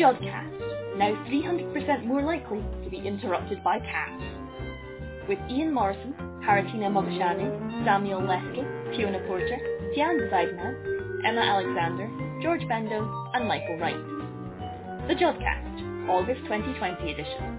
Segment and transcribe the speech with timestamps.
[0.00, 4.22] Jodcast, now 300% more likely to be interrupted by cats.
[5.28, 9.58] With Ian Morison, Haritina Mogosanu, Samuel Leske, Fiona Porter,
[9.94, 12.08] Tian Seidman, Emma Alexander,
[12.40, 14.00] George Bendo, and Michael Wright.
[15.06, 17.58] The Jodcast, August 2020 edition.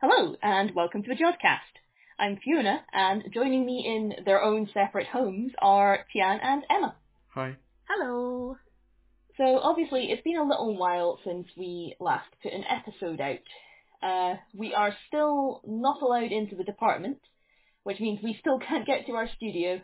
[0.00, 1.78] Hello, and welcome to the Jodcast.
[2.18, 6.96] I'm Fiona, and joining me in their own separate homes are Tian and Emma.
[7.36, 7.54] Hi.
[7.86, 8.56] Hello.
[9.36, 13.40] So obviously it's been a little while since we last put an episode out.
[14.02, 17.18] Uh, we are still not allowed into the department,
[17.82, 19.82] which means we still can't get to our studio.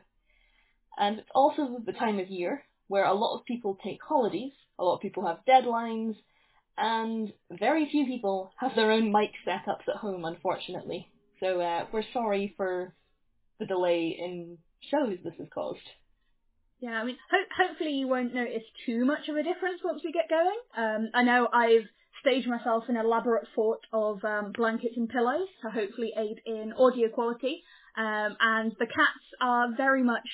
[0.96, 4.84] And it's also the time of year where a lot of people take holidays, a
[4.84, 6.16] lot of people have deadlines,
[6.78, 11.06] and very few people have their own mic setups at home, unfortunately.
[11.38, 12.94] So uh, we're sorry for
[13.58, 14.56] the delay in
[14.90, 15.80] shows this has caused.
[16.82, 20.10] Yeah, I mean, ho- hopefully you won't notice too much of a difference once we
[20.10, 20.58] get going.
[20.76, 21.86] Um, I know I've
[22.20, 27.08] staged myself an elaborate fort of um, blankets and pillows to hopefully aid in audio
[27.08, 27.62] quality.
[27.96, 30.26] Um, and the cats are very much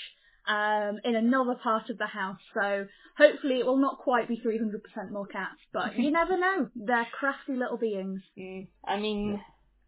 [0.48, 2.86] um, in another part of the house, so
[3.18, 6.70] hopefully it will not quite be 300% more cats, but you never know.
[6.74, 8.22] They're crafty little beings.
[8.38, 9.38] Mm, I mean,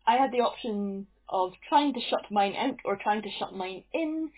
[0.07, 3.85] I had the option of trying to shut mine out or trying to shut mine
[3.95, 4.31] in,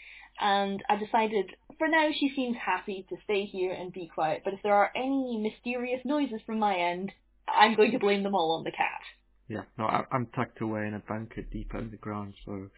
[0.42, 1.46] and I decided
[1.78, 4.90] for now she seems happy to stay here and be quiet, but if there are
[4.94, 7.12] any mysterious noises from my end,
[7.48, 9.00] I'm going to blame them all on the cat.
[9.48, 12.68] Yeah, no, I, I'm tucked away in a bunker deep underground, so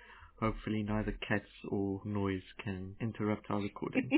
[0.40, 4.10] hopefully neither cats or noise can interrupt our recording.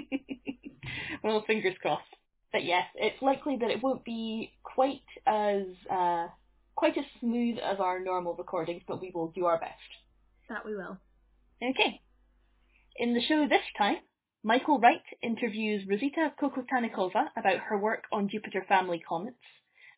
[1.25, 2.05] well, fingers crossed.
[2.53, 6.29] But yes, it's likely that it won't be quite as uh,
[6.75, 9.73] quite as smooth as our normal recordings, but we will do our best.
[10.49, 10.97] That we will.
[11.63, 12.01] Okay.
[12.99, 13.97] In the show this time,
[14.43, 19.37] Michael Wright interviews Rosita Kokotanekova about her work on Jupiter family comets,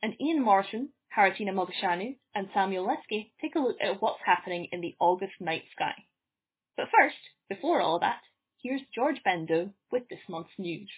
[0.03, 4.81] and Ian Morison, Haritina Mogosanu, and Samuel Leske take a look at what's happening in
[4.81, 5.95] the August night sky.
[6.77, 7.19] But first,
[7.49, 8.21] before all that,
[8.61, 10.91] here's George Bendo with this month's news.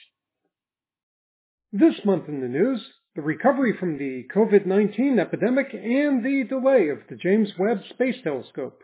[1.70, 2.80] This month in the news,
[3.14, 8.80] the recovery from the COVID-19 epidemic and the delay of the James Webb Space Telescope.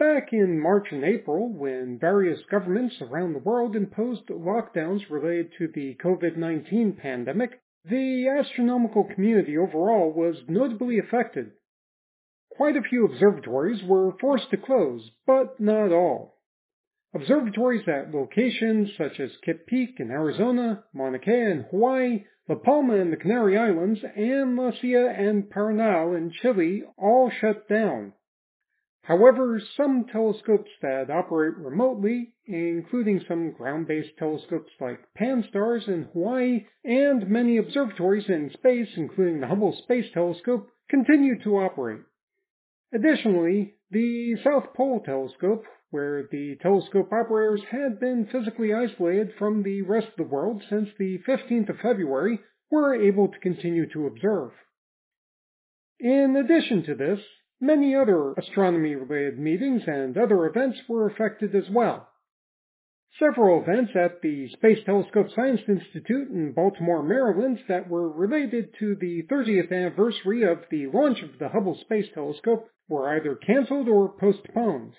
[0.00, 5.68] Back in March and April, when various governments around the world imposed lockdowns related to
[5.68, 11.50] the COVID-19 pandemic, the astronomical community overall was notably affected.
[12.56, 16.40] Quite a few observatories were forced to close, but not all.
[17.12, 22.94] Observatories at locations such as Kitt Peak in Arizona, Mauna Kea in Hawaii, La Palma
[22.94, 28.14] in the Canary Islands, and La Silla and Paranal in Chile all shut down.
[29.10, 37.28] However, some telescopes that operate remotely, including some ground-based telescopes like Pan-STARRS in Hawaii and
[37.28, 42.02] many observatories in space, including the Hubble Space Telescope, continue to operate.
[42.94, 49.82] Additionally, the South Pole Telescope, where the telescope operators had been physically isolated from the
[49.82, 52.38] rest of the world since the 15th of February,
[52.70, 54.52] were able to continue to observe.
[55.98, 57.18] In addition to this,
[57.60, 62.08] many other astronomy-related meetings and other events were affected as well.
[63.18, 68.94] Several events at the Space Telescope Science Institute in Baltimore, Maryland that were related to
[68.94, 74.08] the 30th anniversary of the launch of the Hubble Space Telescope were either cancelled or
[74.08, 74.94] postponed.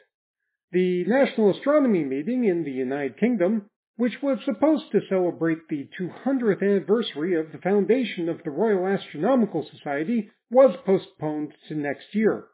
[0.72, 6.62] The National Astronomy Meeting in the United Kingdom, which was supposed to celebrate the 200th
[6.62, 12.46] anniversary of the foundation of the Royal Astronomical Society, was postponed to next year.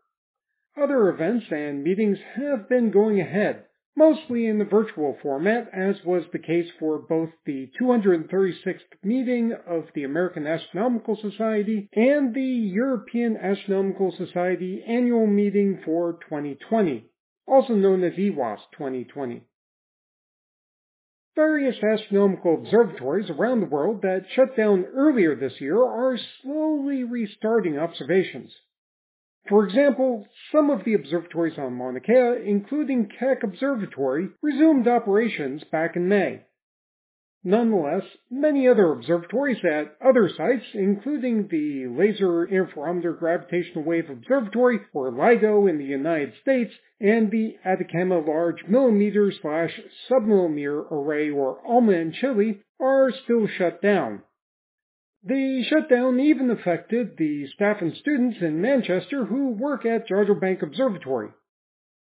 [0.80, 3.66] Other events and meetings have been going ahead,
[3.96, 9.86] mostly in the virtual format, as was the case for both the 236th meeting of
[9.96, 17.09] the American Astronomical Society and the European Astronomical Society annual meeting for 2020
[17.48, 19.44] also known as EWAS 2020.
[21.35, 27.78] Various astronomical observatories around the world that shut down earlier this year are slowly restarting
[27.78, 28.52] observations.
[29.49, 35.96] For example, some of the observatories on Mauna Kea, including Keck Observatory, resumed operations back
[35.96, 36.44] in May.
[37.44, 45.11] Nonetheless, many other observatories at other sites, including the Laser Interferometer Gravitational Wave Observatory, or
[45.11, 49.79] LIGO in the United States, and the Atacama Large Millimeter slash
[50.09, 54.23] Submillimeter Array, or ALMA in Chile, are still shut down.
[55.23, 60.61] The shutdown even affected the staff and students in Manchester who work at Jodrell Bank
[60.61, 61.29] Observatory.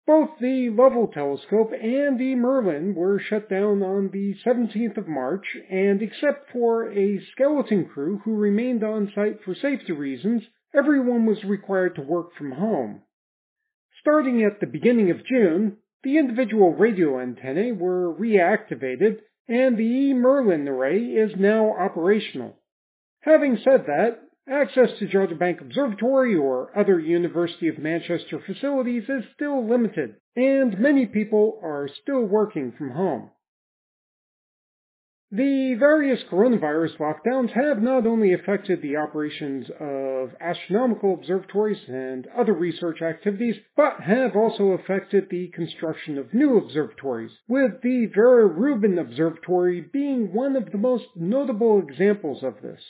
[0.07, 5.57] Both the Lovell telescope and the Merlin were shut down on the 17th of March,
[5.71, 10.45] and except for a skeleton crew who remained on site for safety reasons,
[10.75, 13.03] everyone was required to work from home.
[14.01, 19.19] Starting at the beginning of June, the individual radio antennae were reactivated,
[19.49, 20.15] and the.
[20.15, 22.58] Merlin array is now operational.
[23.29, 29.23] Having said that, Access to Jodrell Bank Observatory or other University of Manchester facilities is
[29.35, 33.31] still limited, and many people are still working from home.
[35.31, 42.55] The various coronavirus lockdowns have not only affected the operations of astronomical observatories and other
[42.55, 48.99] research activities, but have also affected the construction of new observatories, with the Vera Rubin
[48.99, 52.81] Observatory being one of the most notable examples of this.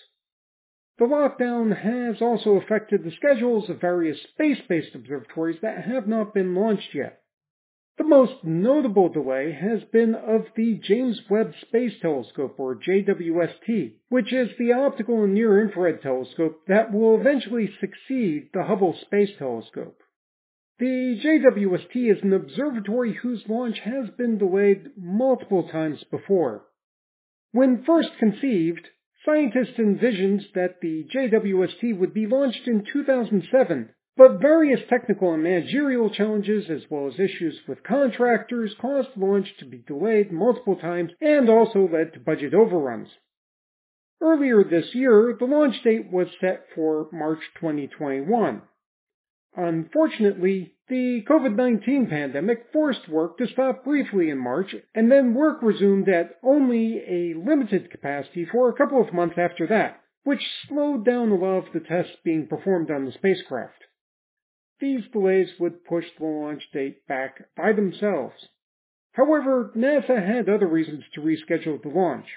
[0.98, 6.56] The lockdown has also affected the schedules of various space-based observatories that have not been
[6.56, 7.22] launched yet.
[7.98, 14.32] The most notable delay has been of the James Webb Space Telescope, or JWST, which
[14.32, 20.00] is the optical and near-infrared telescope that will eventually succeed the Hubble Space Telescope.
[20.78, 26.66] The JWST is an observatory whose launch has been delayed multiple times before.
[27.50, 28.88] When first conceived,
[29.28, 36.08] Scientists envisioned that the JWST would be launched in 2007, but various technical and managerial
[36.08, 41.12] challenges, as well as issues with contractors, caused the launch to be delayed multiple times
[41.20, 43.10] and also led to budget overruns.
[44.22, 48.62] Earlier this year, the launch date was set for March 2021.
[49.60, 56.08] Unfortunately, the COVID-19 pandemic forced work to stop briefly in March, and then work resumed
[56.08, 61.30] at only a limited capacity for a couple of months after that, which slowed down
[61.30, 63.82] a lot of the tests being performed on the spacecraft.
[64.78, 68.50] These delays would push the launch date back by themselves.
[69.10, 72.28] However, NASA had other reasons to reschedule the launch.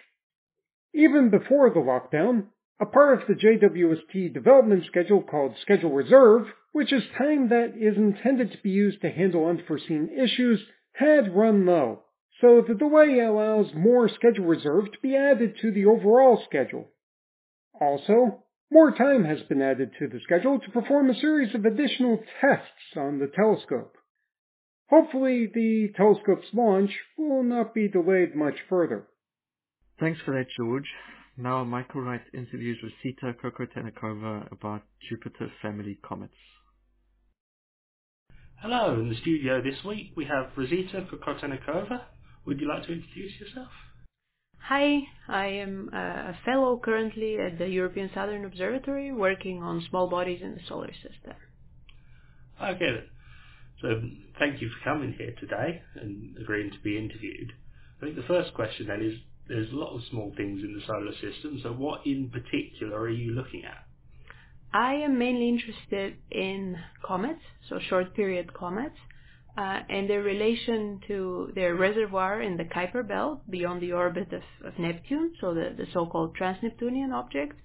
[0.91, 2.47] Even before the lockdown,
[2.81, 7.95] a part of the JWST development schedule called Schedule Reserve, which is time that is
[7.95, 10.59] intended to be used to handle unforeseen issues,
[10.93, 11.99] had run low.
[12.41, 16.87] So the delay allows more schedule reserve to be added to the overall schedule.
[17.79, 22.19] Also, more time has been added to the schedule to perform a series of additional
[22.39, 23.95] tests on the telescope.
[24.89, 29.07] Hopefully the telescope's launch will not be delayed much further.
[29.99, 30.87] Thanks for that, George.
[31.37, 36.33] Now Michael Wright interviews with Rosita Kokotanekova about Jupiter family comets.
[38.57, 42.03] Hello, in the studio this week we have Rosita Kokotanekova.
[42.45, 43.69] Would you like to introduce yourself?
[44.59, 44.99] Hi,
[45.29, 50.41] I am uh, a fellow currently at the European Southern Observatory working on small bodies
[50.43, 51.35] in the solar system.
[52.61, 53.09] Okay then.
[53.81, 53.87] So
[54.39, 57.53] thank you for coming here today and agreeing to be interviewed.
[58.01, 59.19] I think the first question then is
[59.51, 63.09] there's a lot of small things in the solar system, so what in particular are
[63.09, 63.85] you looking at?
[64.73, 68.95] I am mainly interested in comets, so short period comets,
[69.57, 74.43] uh, and their relation to their reservoir in the Kuiper belt beyond the orbit of,
[74.65, 77.57] of Neptune, so the, the so-called trans-Neptunian objects,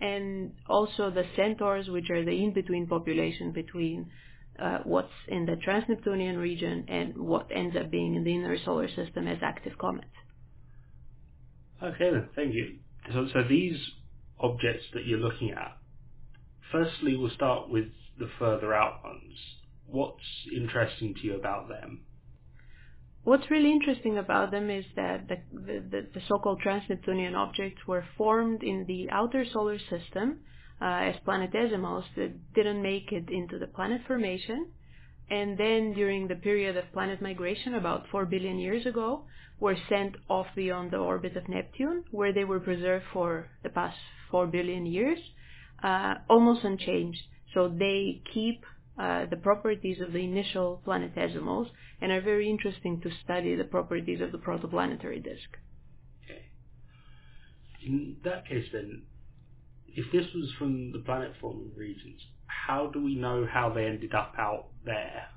[0.00, 4.10] and also the centaurs, which are the in-between population between
[4.58, 8.88] uh, what's in the trans-Neptunian region and what ends up being in the inner solar
[8.88, 10.08] system as active comets.
[11.82, 12.76] Okay then, thank you.
[13.12, 13.76] So, so these
[14.40, 15.76] objects that you're looking at,
[16.72, 17.86] firstly we'll start with
[18.18, 19.38] the further out ones.
[19.86, 22.02] What's interesting to you about them?
[23.24, 28.62] What's really interesting about them is that the, the, the so-called trans-Neptunian objects were formed
[28.62, 30.38] in the outer solar system
[30.80, 34.68] uh, as planetesimals that didn't make it into the planet formation.
[35.28, 39.24] And then during the period of planet migration, about 4 billion years ago,
[39.58, 43.96] were sent off beyond the orbit of Neptune, where they were preserved for the past
[44.30, 45.18] 4 billion years,
[45.82, 47.22] uh, almost unchanged.
[47.54, 48.64] So they keep
[48.98, 51.68] uh, the properties of the initial planetesimals
[52.00, 55.48] and are very interesting to study the properties of the protoplanetary disk.
[56.24, 56.42] Okay.
[57.84, 59.02] In that case, then,
[59.88, 64.14] if this was from the planet forming regions, how do we know how they ended
[64.14, 65.28] up out there?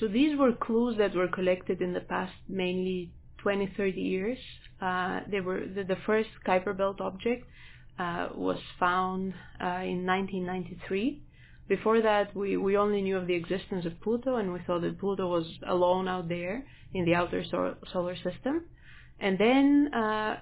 [0.00, 3.10] So these were clues that were collected in the past mainly
[3.42, 4.38] 20, 30 years.
[4.80, 7.44] Uh, they were the, the, first Kuiper Belt object
[7.98, 11.22] uh, was found uh, in 1993.
[11.68, 14.98] Before that, we, we only knew of the existence of Pluto, and we thought that
[14.98, 16.64] Pluto was alone out there
[16.94, 18.64] in the outer so- solar system.
[19.20, 20.36] And then uh,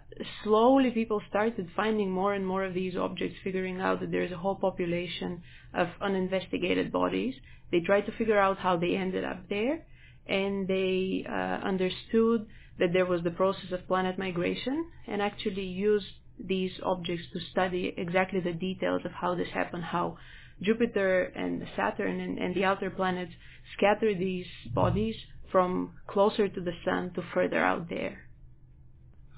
[0.44, 4.36] slowly people started finding more and more of these objects, figuring out that there's a
[4.36, 7.34] whole population of uninvestigated bodies.
[7.72, 9.86] They tried to figure out how they ended up there
[10.28, 12.46] and they uh, understood
[12.78, 16.06] that there was the process of planet migration and actually used
[16.38, 20.18] these objects to study exactly the details of how this happened, how
[20.60, 23.32] Jupiter and Saturn and, and the outer planets
[23.76, 25.16] scatter these bodies
[25.50, 28.26] from closer to the sun to further out there.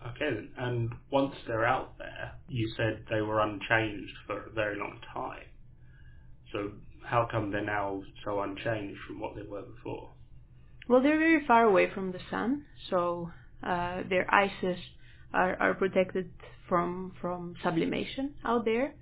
[0.07, 5.01] Okay, and once they're out there, you said they were unchanged for a very long
[5.13, 5.45] time.
[6.53, 6.71] So
[7.05, 10.13] how come they're now so unchanged from what they were before?
[10.89, 13.31] Well, they're very far away from the sun, so
[13.63, 14.79] uh, their ices
[15.35, 16.31] are, are protected
[16.67, 18.95] from from sublimation out there.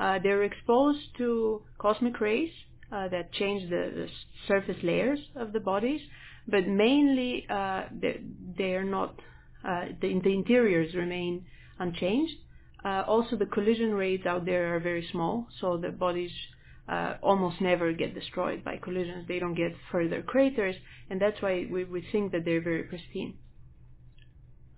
[0.00, 2.50] Uh, they're exposed to cosmic rays
[2.90, 4.08] uh, that change the, the,
[4.48, 6.00] surface layers of the bodies,
[6.48, 8.20] but mainly uh, they,
[8.56, 9.14] they are not.
[9.62, 11.44] Uh, the, the interiors remain
[11.78, 12.34] unchanged.
[12.84, 16.32] Uh, also, the collision rates out there are very small, so the bodies
[16.88, 19.26] uh, almost never get destroyed by collisions.
[19.26, 20.76] They don't get further craters,
[21.10, 23.34] and that's why we, we think that they're very pristine.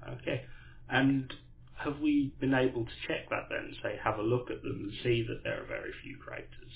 [0.09, 0.43] Okay.
[0.89, 1.33] And
[1.75, 3.75] have we been able to check that then?
[3.83, 6.73] Say, have a look at them and see that there are very few craters?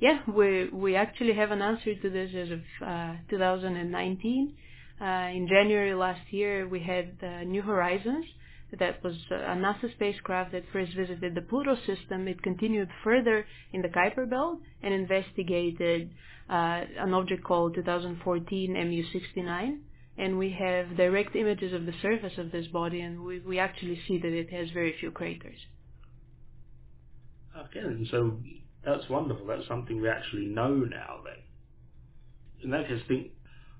[0.00, 4.54] Yeah, we we actually have an answer to this as of uh, 2019.
[5.00, 8.26] Uh, in January last year, we had uh, New Horizons.
[8.78, 12.26] That was a NASA spacecraft that first visited the Pluto system.
[12.26, 16.10] It continued further in the Kuiper Belt and investigated
[16.48, 19.78] uh, an object called 2014 MU69
[20.18, 23.98] and we have direct images of the surface of this body, and we, we actually
[24.06, 25.56] see that it has very few craters.
[27.56, 28.38] Okay, and so
[28.84, 29.46] that's wonderful.
[29.46, 31.42] That's something we actually know now then.
[32.64, 33.28] In that case, think,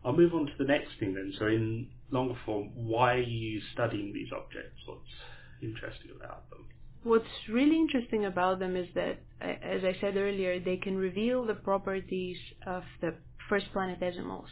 [0.04, 1.32] I'll move on to the next thing then.
[1.38, 4.80] So in longer form, why are you studying these objects?
[4.86, 5.14] What's
[5.62, 6.66] interesting about them?
[7.04, 11.54] What's really interesting about them is that, as I said earlier, they can reveal the
[11.54, 13.14] properties of the
[13.48, 14.46] first planetesimals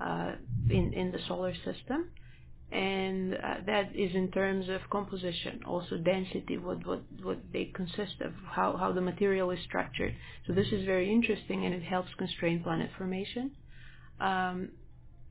[0.00, 0.32] uh,
[0.70, 2.10] in in the solar system,
[2.70, 8.20] and uh, that is in terms of composition, also density, what what what they consist
[8.20, 10.14] of, how how the material is structured.
[10.46, 13.50] So this is very interesting, and it helps constrain planet formation.
[14.20, 14.70] Um,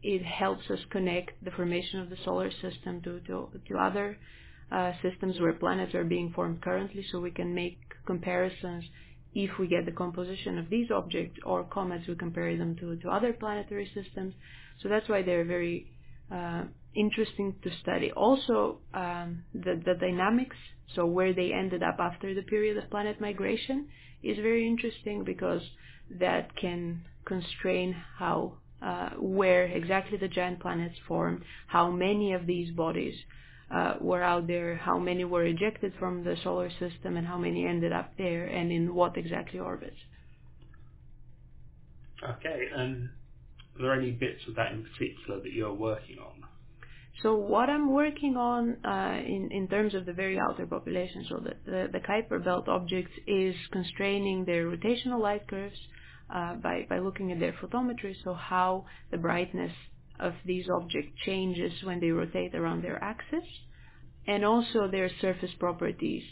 [0.03, 4.17] it helps us connect the formation of the solar system to to, to other
[4.71, 8.83] uh, systems where planets are being formed currently, so we can make comparisons
[9.35, 13.09] if we get the composition of these objects or comets, we compare them to, to
[13.09, 14.33] other planetary systems.
[14.81, 15.91] So that's why they're very
[16.31, 16.63] uh,
[16.95, 18.11] interesting to study.
[18.13, 20.55] Also, um, the, the dynamics,
[20.95, 23.87] so where they ended up after the period of planet migration,
[24.23, 25.61] is very interesting because
[26.19, 32.71] that can constrain how, uh, where exactly the giant planets formed, how many of these
[32.75, 33.15] bodies
[33.71, 37.65] uh, were out there, how many were ejected from the solar system, and how many
[37.65, 39.97] ended up there, and in what exactly orbits.
[42.23, 43.09] Okay, and
[43.77, 46.43] are there any bits of that in particular that you're working on?
[47.21, 51.37] So what I'm working on uh, in, in terms of the very outer population, so
[51.37, 55.77] the, the, the Kuiper Belt objects, is constraining their rotational light curves
[56.33, 59.71] uh, by, by looking at their photometry, so how the brightness
[60.19, 63.43] of these objects changes when they rotate around their axis,
[64.27, 66.23] and also their surface properties.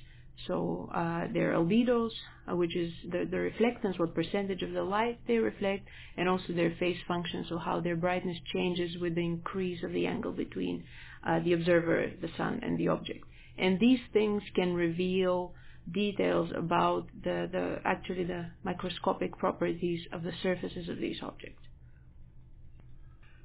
[0.47, 2.09] So uh, their albedos,
[2.49, 6.53] uh, which is the, the reflectance, what percentage of the light they reflect, and also
[6.53, 10.83] their phase function, so how their brightness changes with the increase of the angle between
[11.27, 13.23] uh, the observer, the sun, and the object.
[13.57, 15.53] And these things can reveal
[15.91, 21.63] details about the, the actually the microscopic properties of the surfaces of these objects.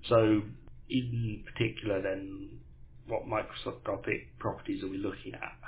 [0.09, 0.43] So,
[0.91, 2.61] in particular, then,
[3.07, 5.59] what microscopic properties are we looking at?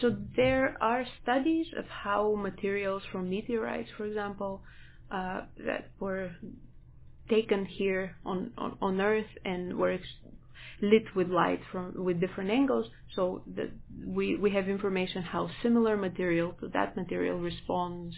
[0.00, 4.62] So there are studies of how materials from meteorites, for example,
[5.10, 6.32] uh, that were
[7.30, 10.31] taken here on, on, on Earth and were ex-
[10.82, 12.86] lit with light from with different angles.
[13.14, 13.70] So that
[14.04, 18.14] we we have information how similar material to that material responds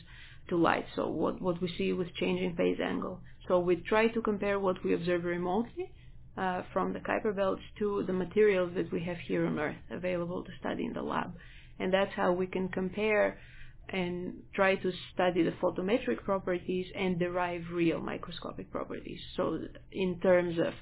[0.49, 0.87] to light.
[0.97, 3.21] So what what we see with changing phase angle.
[3.47, 5.93] So we try to compare what we observe remotely
[6.37, 10.43] uh, from the Kuiper belts to the materials that we have here on Earth available
[10.43, 11.35] to study in the lab.
[11.79, 13.39] And that's how we can compare
[13.91, 19.21] and try to study the photometric properties and derive real microscopic properties.
[19.37, 19.59] So
[19.93, 20.73] in terms of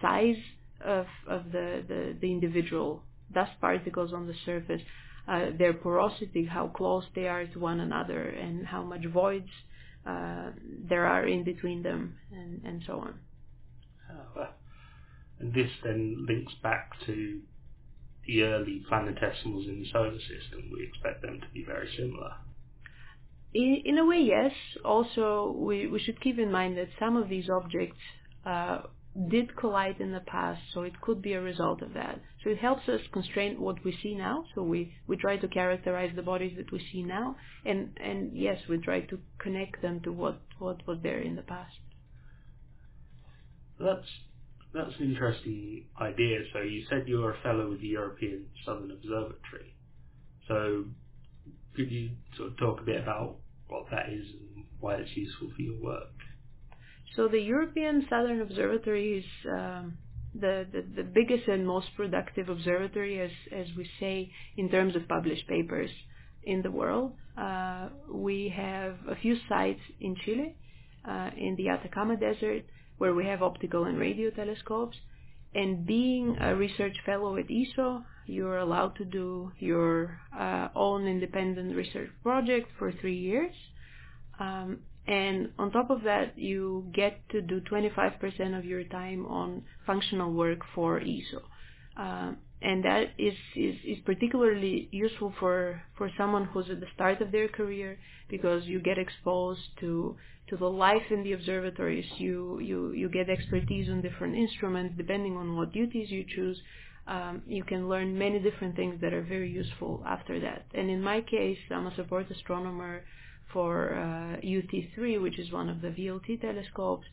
[0.00, 0.42] size
[0.84, 4.82] of, of the, the, the individual dust particles on the surface,
[5.28, 9.50] uh, their porosity, how close they are to one another, and how much voids
[10.06, 10.50] uh,
[10.88, 13.14] there are in between them, and, and so on.
[14.10, 14.48] Oh,
[15.38, 17.40] and this then links back to
[18.26, 20.70] the early planetesimals in the solar system.
[20.72, 22.34] We expect them to be very similar.
[23.54, 24.52] In, in a way, yes.
[24.84, 27.98] Also, we, we should keep in mind that some of these objects
[28.46, 28.82] uh,
[29.28, 32.20] did collide in the past, so it could be a result of that.
[32.42, 34.44] So it helps us constrain what we see now.
[34.54, 38.58] So we, we try to characterize the bodies that we see now, and, and yes,
[38.68, 41.74] we try to connect them to what, what was there in the past.
[43.78, 44.08] That's
[44.74, 46.38] that's an interesting idea.
[46.52, 49.76] So you said you were a fellow with the European Southern Observatory.
[50.48, 50.84] So
[51.76, 53.36] could you sort of talk a bit about
[53.68, 56.14] what that is and why it's useful for your work?
[57.16, 59.98] So the European Southern Observatory is um,
[60.34, 65.06] the, the, the biggest and most productive observatory, as, as we say, in terms of
[65.08, 65.90] published papers
[66.44, 67.12] in the world.
[67.36, 70.54] Uh, we have a few sites in Chile,
[71.06, 72.64] uh, in the Atacama Desert,
[72.98, 74.96] where we have optical and radio telescopes.
[75.54, 81.76] And being a research fellow at ESO, you're allowed to do your uh, own independent
[81.76, 83.54] research project for three years.
[84.40, 89.64] Um, and on top of that, you get to do 25% of your time on
[89.84, 91.42] functional work for ESO.
[91.96, 92.32] Uh,
[92.62, 97.32] and that is, is, is particularly useful for, for someone who's at the start of
[97.32, 100.16] their career because you get exposed to,
[100.48, 102.06] to the life in the observatories.
[102.18, 106.60] You, you, you get expertise on different instruments depending on what duties you choose.
[107.08, 110.66] Um, you can learn many different things that are very useful after that.
[110.72, 113.02] And in my case, I'm a support astronomer
[113.52, 117.06] for uh, UT3, which is one of the VLT telescopes,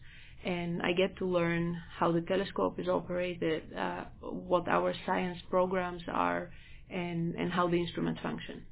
[0.45, 6.03] and I get to learn how the telescope is operated, uh, what our science programs
[6.07, 6.51] are,
[6.89, 8.65] and, and how the instruments function.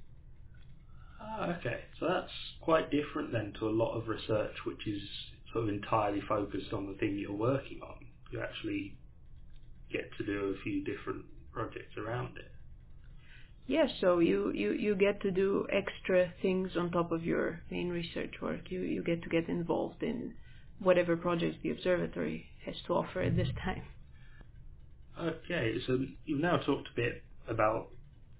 [1.22, 1.82] Ah, okay.
[2.00, 2.32] So that's
[2.62, 5.02] quite different then to a lot of research which is
[5.54, 8.08] sort of entirely focused on the thing you're working on.
[8.32, 8.98] You actually
[9.92, 12.52] get to do a few different projects around it.
[13.68, 17.90] Yes, so you, you, you get to do extra things on top of your main
[17.90, 18.72] research work.
[18.72, 20.36] You, you get to get involved in
[20.80, 23.84] whatever projects the observatory has to offer at this time.
[25.20, 27.90] Okay, so you've now talked a bit about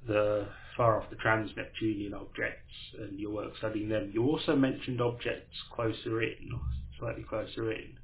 [0.08, 0.48] the
[0.78, 4.12] far off the trans-Neptunian objects and your work studying them.
[4.14, 6.62] You also mentioned objects closer in, or
[7.00, 7.98] slightly closer in.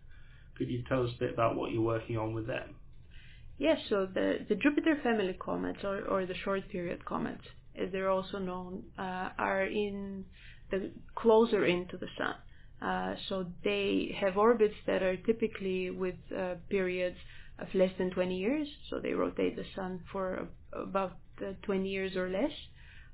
[0.57, 2.75] Could you tell us a bit about what you're working on with them?
[3.57, 7.43] Yes, so the, the Jupiter family comets, or, or the short period comets,
[7.79, 10.25] as they're also known, uh, are in
[10.71, 12.35] the closer into the sun.
[12.81, 17.17] Uh, so they have orbits that are typically with uh, periods
[17.59, 18.67] of less than 20 years.
[18.89, 22.51] So they rotate the sun for about uh, 20 years or less.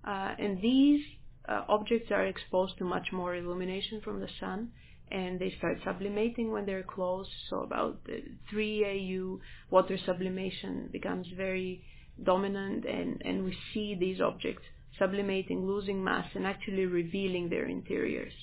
[0.04, 1.02] Uh, and these
[1.48, 4.70] uh, objects are exposed to much more illumination from the sun
[5.12, 7.28] and they start sublimating when they're close.
[7.50, 8.00] So about
[8.50, 11.84] 3 AU, water sublimation becomes very
[12.24, 14.64] dominant, and, and we see these objects
[14.98, 18.34] sublimating, losing mass, and actually revealing their interiors.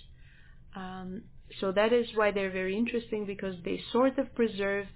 [0.74, 1.22] Um,
[1.60, 4.88] so that is why they're very interesting because they sort of preserved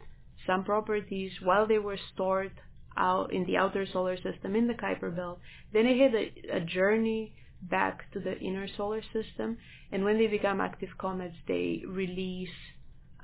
[0.47, 2.53] some properties while they were stored
[2.97, 5.39] out in the outer solar system in the Kuiper belt.
[5.73, 9.59] Then they had a, a journey back to the inner solar system.
[9.93, 12.49] And when they become active comets, they release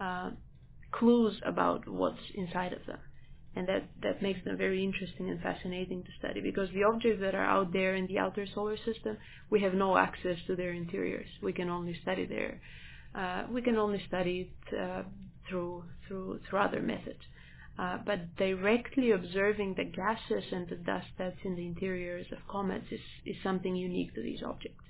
[0.00, 0.30] uh,
[0.92, 2.98] clues about what's inside of them.
[3.54, 7.34] And that, that makes them very interesting and fascinating to study because the objects that
[7.34, 9.16] are out there in the outer solar system,
[9.48, 11.28] we have no access to their interiors.
[11.42, 12.60] We can only study their,
[13.14, 15.02] uh, we can only study it uh,
[15.48, 17.20] through, through, through other methods.
[17.78, 22.86] Uh, but directly observing the gases and the dust that's in the interiors of comets
[22.90, 24.82] is, is something unique to these objects.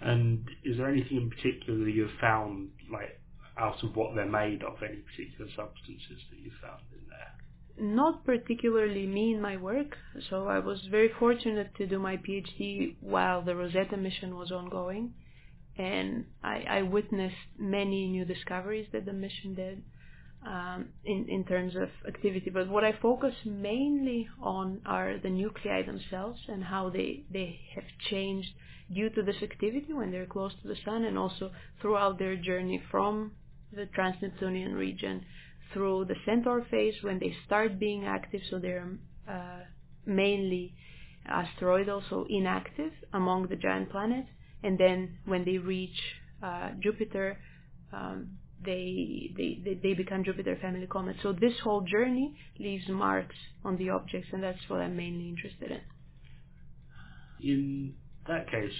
[0.00, 3.20] And is there anything in particular that you've found, like
[3.58, 7.94] out of what they're made of, any particular substances that you've found in there?
[7.94, 9.96] Not particularly me in my work.
[10.28, 15.14] So I was very fortunate to do my PhD while the Rosetta mission was ongoing,
[15.78, 19.82] and I, I witnessed many new discoveries that the mission did
[20.46, 22.50] um, in, in terms of activity.
[22.50, 27.84] But what I focus mainly on are the nuclei themselves and how they, they have
[28.10, 28.48] changed
[28.92, 31.50] due to this activity when they're close to the sun and also
[31.80, 33.32] throughout their journey from
[33.72, 35.24] the trans-Neptunian region
[35.72, 38.88] through the Centaur phase when they start being active, so they're
[39.28, 39.60] uh,
[40.04, 40.74] mainly
[41.28, 44.28] asteroidal, so inactive among the giant planets,
[44.64, 45.96] and then when they reach
[46.42, 47.38] uh, Jupiter,
[47.92, 51.20] um, they, they, they, become Jupiter family comets.
[51.22, 55.70] So this whole journey leaves marks on the objects, and that's what I'm mainly interested
[55.70, 55.80] in.
[57.42, 57.94] In
[58.28, 58.72] that case,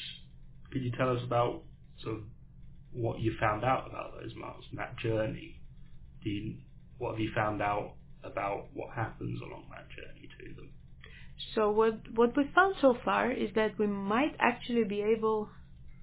[0.71, 1.63] could you tell us about
[2.03, 2.23] sort of
[2.93, 5.61] what you found out about those marks and that journey?
[6.23, 6.57] Do you,
[6.99, 10.71] what have you found out about what happens along that journey to them?
[11.55, 15.49] So what what we found so far is that we might actually be able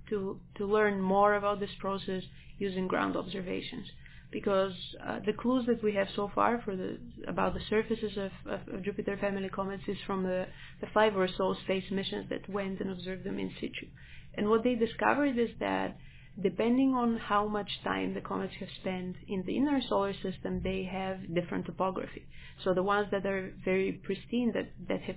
[0.09, 2.23] to to learn more about this process
[2.57, 3.87] using ground observations.
[4.31, 4.73] because
[5.05, 8.59] uh, the clues that we have so far for the about the surfaces of, of,
[8.73, 10.45] of, Jupiter family comets is from the,
[10.81, 13.87] the five or so space missions that went and observed them in situ.
[14.35, 15.97] And what they discovered is that
[16.41, 20.87] depending on how much time the comets have spent in the inner solar system, they
[20.91, 22.27] have different topography.
[22.63, 25.15] So the ones that are very pristine, that, that have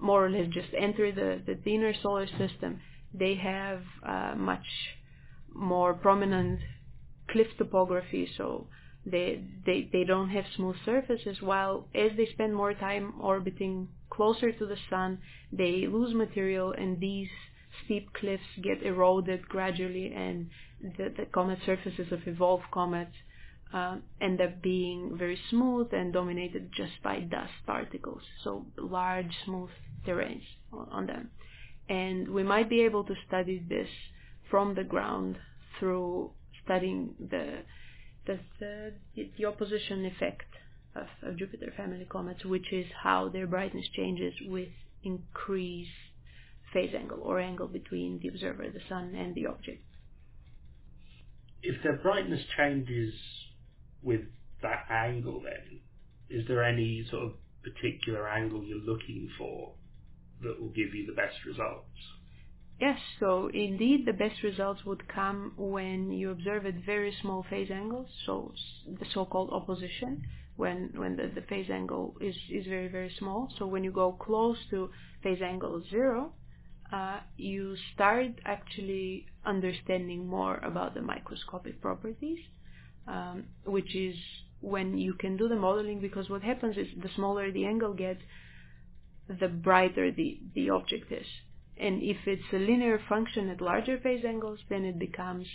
[0.00, 2.80] more or less just entered the, the, the inner solar system,
[3.18, 4.66] they have uh, much
[5.54, 6.60] more prominent
[7.30, 8.66] cliff topography, so
[9.04, 14.52] they, they, they don't have smooth surfaces, while as they spend more time orbiting closer
[14.52, 15.18] to the sun,
[15.52, 17.28] they lose material and these
[17.84, 20.48] steep cliffs get eroded gradually and
[20.96, 23.14] the, the comet surfaces of evolved comets
[23.72, 29.70] uh, end up being very smooth and dominated just by dust particles, so large smooth
[30.06, 31.30] terrains on, on them.
[31.88, 33.88] And we might be able to study this
[34.50, 35.36] from the ground
[35.78, 36.32] through
[36.64, 37.62] studying the
[38.26, 38.92] the, the,
[39.38, 40.48] the opposition effect
[40.96, 44.68] of, of, Jupiter family comets, which is how their brightness changes with
[45.04, 45.90] increased
[46.72, 49.84] phase angle or angle between the observer, the sun, and the object.
[51.62, 53.14] If their brightness changes
[54.02, 54.22] with
[54.62, 55.80] that angle, then
[56.28, 59.74] is there any sort of particular angle you're looking for
[60.42, 61.86] that will give you the best results?
[62.80, 67.70] Yes, so indeed the best results would come when you observe at very small phase
[67.70, 68.52] angles, so
[68.86, 70.22] the so-called opposition,
[70.56, 73.50] when, when the, the phase angle is, is very, very small.
[73.58, 74.90] So when you go close to
[75.22, 76.32] phase angle zero,
[76.92, 82.38] uh, you start actually understanding more about the microscopic properties,
[83.08, 84.14] um, which is
[84.60, 88.20] when you can do the modeling because what happens is the smaller the angle gets,
[89.28, 91.26] the brighter the, the object is.
[91.78, 95.46] And if it's a linear function at larger phase angles, then it becomes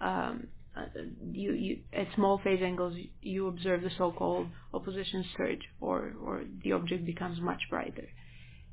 [0.00, 0.84] um, uh,
[1.32, 6.72] you, you, at small phase angles you observe the so-called opposition surge, or or the
[6.72, 8.08] object becomes much brighter.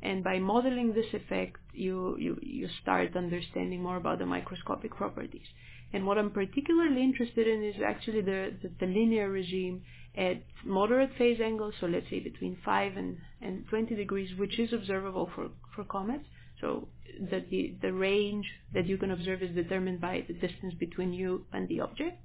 [0.02, 5.48] And by modeling this effect, you, you, you start understanding more about the microscopic properties.
[5.94, 9.84] And what I'm particularly interested in is actually the, the, the linear regime
[10.16, 14.72] at moderate phase angles, so let's say between 5 and, and 20 degrees, which is
[14.72, 16.26] observable for, for comets.
[16.62, 16.88] So
[17.20, 21.46] the, the, the range that you can observe is determined by the distance between you
[21.52, 22.22] and the object.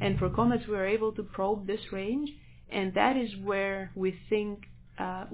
[0.00, 2.30] And for comets, we are able to probe this range,
[2.70, 4.64] and that is where we think
[4.98, 5.26] uh,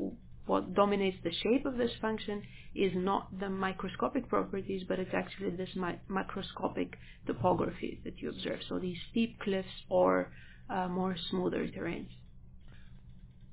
[0.47, 2.43] what dominates the shape of this function
[2.75, 6.95] is not the microscopic properties, but it's actually this mi- macroscopic
[7.27, 8.61] topography that you observe.
[8.69, 10.31] So these steep cliffs or
[10.69, 12.09] Uh, more smoother terrains.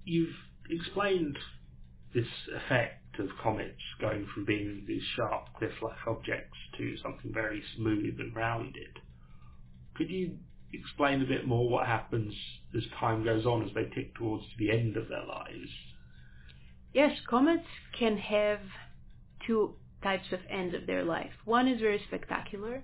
[0.03, 0.35] You've
[0.69, 1.37] explained
[2.13, 8.19] this effect of comets going from being these sharp cliff-like objects to something very smooth
[8.19, 8.99] and rounded.
[9.95, 10.37] Could you
[10.73, 12.33] explain a bit more what happens
[12.75, 15.69] as time goes on as they tick towards the end of their lives?
[16.93, 18.59] Yes, comets can have
[19.45, 21.31] two types of ends of their life.
[21.45, 22.83] One is very spectacular,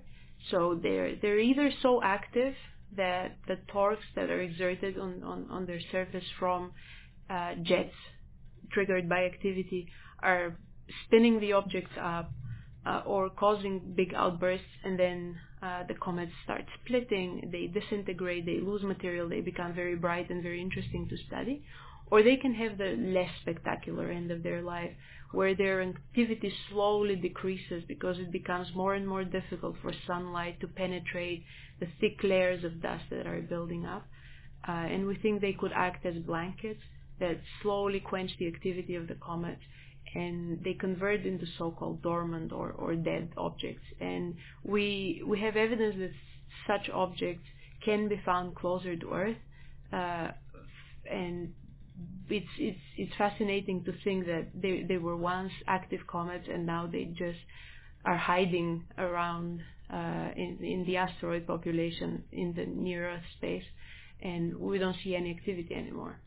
[0.50, 2.54] so they're they're either so active
[2.96, 6.72] the torques that are exerted on, their surface from
[7.28, 7.94] uh, jets
[8.72, 9.88] triggered by activity
[10.22, 10.56] are
[11.06, 12.30] spinning the objects up
[12.86, 18.60] uh, or causing big outbursts and then uh, the comets start splitting, they disintegrate, they
[18.60, 21.62] lose material, they become very bright and very interesting to study.
[22.10, 24.90] Or they can have the less spectacular end of their life,
[25.32, 30.66] where their activity slowly decreases because it becomes more and more difficult for sunlight to
[30.66, 31.44] penetrate
[31.80, 34.06] the thick layers of dust that are building up.
[34.68, 36.80] Uh, and we think they could act as blankets
[37.18, 39.58] that slowly quench the activity of the comet
[40.14, 43.84] and they convert into so-called dormant or, or dead objects.
[44.00, 46.10] And we we have evidence that
[46.66, 47.44] such objects
[47.84, 49.36] can be found closer to Earth,
[49.92, 50.28] uh,
[51.10, 51.52] and
[52.28, 56.86] it's it's it's fascinating to think that they they were once active comets and now
[56.86, 57.38] they just
[58.04, 59.60] are hiding around
[59.92, 63.64] in in the asteroid population in the near Earth space,
[64.22, 66.20] and we don't see any activity anymore.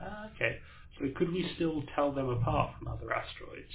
[0.00, 0.58] Uh, okay,
[0.98, 3.72] so could we still tell them apart from other asteroids?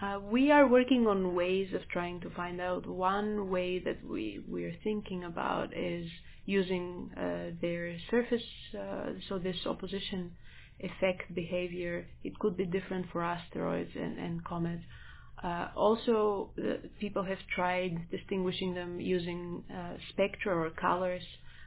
[0.00, 2.86] Uh, we are working on ways of trying to find out.
[2.86, 6.06] One way that we we are thinking about is
[6.44, 8.42] using uh, their surface,
[8.78, 10.32] uh, so this opposition
[10.80, 14.84] effect behavior, it could be different for asteroids and, and comets.
[15.42, 16.50] Uh, also,
[17.00, 21.22] people have tried distinguishing them using uh, spectra or colors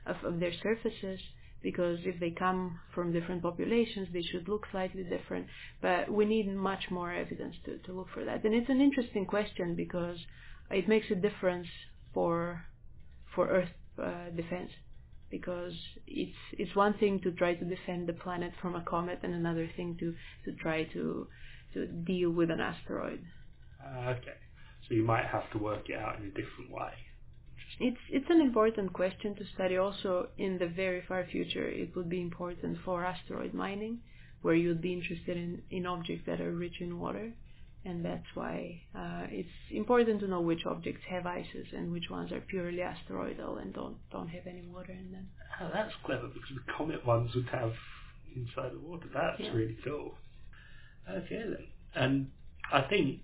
[0.05, 1.19] of, of their surfaces
[1.61, 5.45] because if they come from different populations, they should look slightly different.
[5.81, 8.43] But we need much more evidence to, to look for that.
[8.43, 10.17] And it's an interesting question because
[10.71, 11.67] it makes a difference
[12.13, 12.63] for
[13.35, 13.69] for Earth
[14.01, 14.71] uh, defense.
[15.29, 15.73] because
[16.07, 19.69] it's it's one thing to try to defend the planet from a comet and another
[19.75, 20.13] thing to
[20.45, 21.27] to try to
[21.73, 23.21] to deal with an asteroid.
[23.83, 24.37] Uh, okay,
[24.87, 26.91] so you might have to work it out in a different way.
[27.79, 29.77] It's it's an important question to study.
[29.77, 33.99] Also, in the very far future, it would be important for asteroid mining,
[34.41, 37.31] where you'd be interested in in objects that are rich in water
[37.85, 42.31] and that's why uh, it's important to know which objects have ices and which ones
[42.31, 45.27] are purely asteroidal and don't don't have any water in them.
[45.61, 47.73] Oh, that's clever because the comet ones would have
[48.35, 49.05] inside the water.
[49.13, 49.51] That's yeah.
[49.51, 50.15] really cool.
[51.09, 52.31] Okay then, and
[52.71, 53.21] I think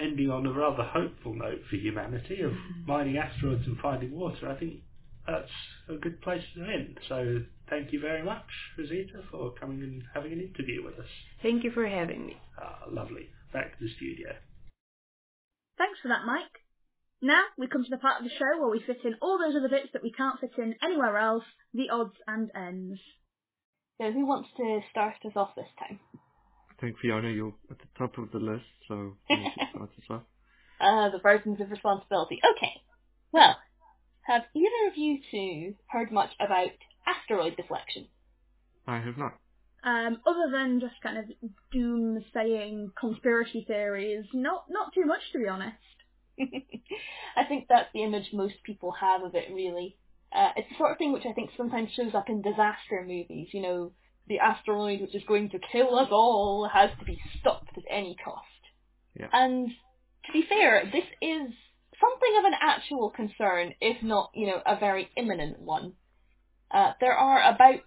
[0.00, 2.52] ending on a rather hopeful note for humanity of
[2.86, 4.80] mining asteroids and finding water, I think
[5.26, 5.50] that's
[5.88, 6.98] a good place to end.
[7.08, 8.46] So thank you very much,
[8.78, 11.10] Rosita, for coming and having an interview with us.
[11.42, 12.36] Thank you for having me.
[12.60, 14.30] Ah, lovely back to the studio.
[15.78, 16.54] Thanks for that, Mike.
[17.22, 19.56] Now we come to the part of the show where we fit in all those
[19.56, 23.00] other bits that we can't fit in anywhere else, the odds and ends.
[24.00, 26.00] So who wants to start us off this time?
[26.80, 30.22] I think Fiona, you're at the top of the list, so you start us off.
[30.80, 32.40] Uh, the burdens of responsibility.
[32.56, 32.72] Okay.
[33.32, 33.56] Well,
[34.22, 36.70] have either of you two heard much about
[37.06, 38.06] asteroid deflection?
[38.86, 39.34] I have not.
[39.84, 41.24] Um, other than just kind of
[41.74, 45.76] doomsaying conspiracy theories, not not too much to be honest.
[47.36, 49.98] I think that's the image most people have of it, really.
[50.32, 53.48] Uh, it's the sort of thing which I think sometimes shows up in disaster movies.
[53.52, 53.92] You know,
[54.30, 58.16] the asteroid which is going to kill us all has to be stopped at any
[58.24, 58.46] cost.
[59.18, 59.26] Yeah.
[59.32, 59.68] And
[60.24, 61.52] to be fair, this is
[62.00, 65.94] something of an actual concern, if not, you know, a very imminent one.
[66.70, 67.80] Uh, there are about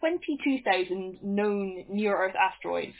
[0.00, 2.94] 22,000 known near-Earth asteroids,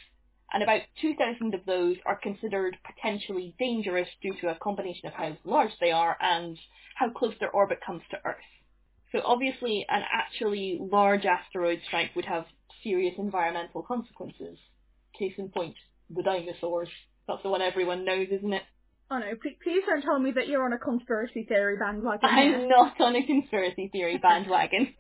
[0.53, 5.37] and about 2,000 of those are considered potentially dangerous due to a combination of how
[5.45, 6.59] large they are and
[6.97, 8.37] how close their orbit comes to Earth.
[9.13, 12.47] So obviously an actually large asteroid strike would have
[12.87, 14.59] serious environmental consequences.
[15.19, 15.75] Case in point,
[16.09, 16.89] the dinosaurs.
[17.27, 18.63] That's the one everyone knows, isn't it?
[19.11, 22.29] Oh no, please don't tell me that you're on a conspiracy theory bandwagon.
[22.29, 24.95] I'm not on a conspiracy theory bandwagon.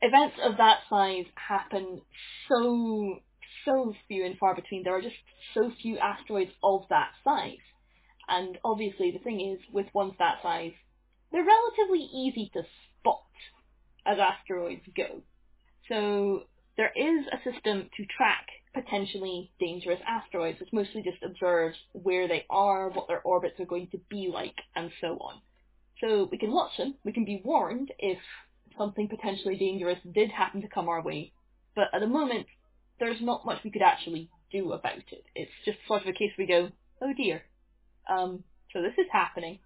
[0.00, 2.00] events of that size happen
[2.48, 3.18] so
[3.64, 4.84] so few and far between.
[4.84, 5.16] There are just
[5.54, 7.64] so few asteroids of that size.
[8.28, 10.72] And obviously the thing is, with ones that size,
[11.32, 12.62] they're relatively easy to
[13.00, 13.22] spot
[14.06, 15.22] as asteroids go.
[15.88, 16.42] So
[16.78, 22.46] there is a system to track potentially dangerous asteroids, which mostly just observes where they
[22.48, 25.40] are, what their orbits are going to be like, and so on.
[26.00, 28.18] So we can watch them, we can be warned if
[28.78, 31.32] something potentially dangerous did happen to come our way.
[31.74, 32.46] But at the moment,
[33.00, 35.24] there's not much we could actually do about it.
[35.34, 36.70] It's just sort of a case we go,
[37.02, 37.42] oh dear.
[38.08, 39.58] Um, so this is happening.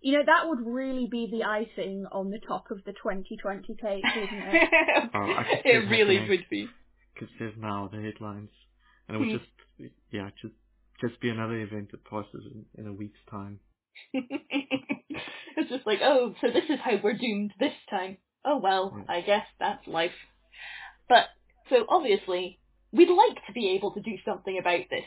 [0.00, 3.80] You know, that would really be the icing on the top of the 2020 cake,
[3.82, 4.68] wouldn't it?
[5.14, 5.34] oh,
[5.64, 6.68] it really would be.
[7.12, 8.48] Because there's now the headlines.
[9.08, 9.36] And it would hmm.
[9.36, 10.54] just, yeah, just,
[11.00, 13.60] just be another event that passes in, in a week's time.
[14.12, 18.16] it's just like, oh, so this is how we're doomed this time.
[18.44, 20.16] Oh well, I guess that's life.
[21.08, 21.24] But,
[21.68, 22.58] so obviously,
[22.92, 25.04] we'd like to be able to do something about this.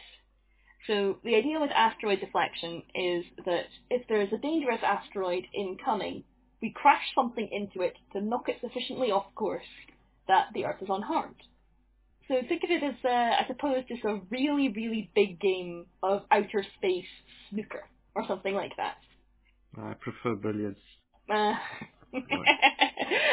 [0.88, 6.24] So the idea with asteroid deflection is that if there is a dangerous asteroid incoming,
[6.62, 9.64] we crash something into it to knock it sufficiently off course
[10.28, 11.36] that the Earth is unharmed.
[12.28, 16.24] So think of it as, uh, I suppose, just a really, really big game of
[16.32, 17.06] outer space
[17.50, 17.84] snooker
[18.16, 18.96] or something like that.
[19.78, 20.80] I prefer billiards.
[21.30, 21.54] Uh,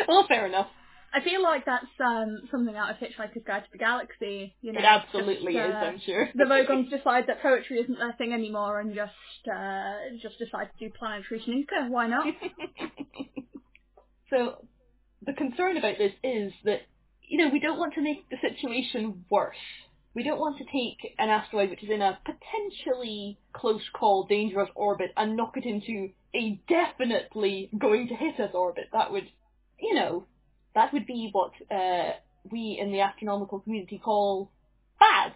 [0.09, 0.69] well, fair enough.
[1.13, 4.55] I feel like that's um, something out of Hitchhiker's Guide to the Galaxy.
[4.61, 5.75] You know, it absolutely just, is.
[5.75, 9.13] Uh, I'm sure the Vogons decide that poetry isn't their thing anymore, and just
[9.53, 11.89] uh, just decide to do planetary snooker.
[11.89, 12.27] Why not?
[14.31, 14.65] so
[15.27, 16.83] the concern about this is that
[17.23, 19.57] you know we don't want to make the situation worse
[20.15, 24.69] we don't want to take an asteroid which is in a potentially close call, dangerous
[24.75, 28.89] orbit and knock it into a definitely going to hit us orbit.
[28.93, 29.29] That would,
[29.81, 30.25] you know,
[30.75, 32.13] that would be what uh,
[32.51, 34.51] we in the astronomical community call
[34.99, 35.33] bad.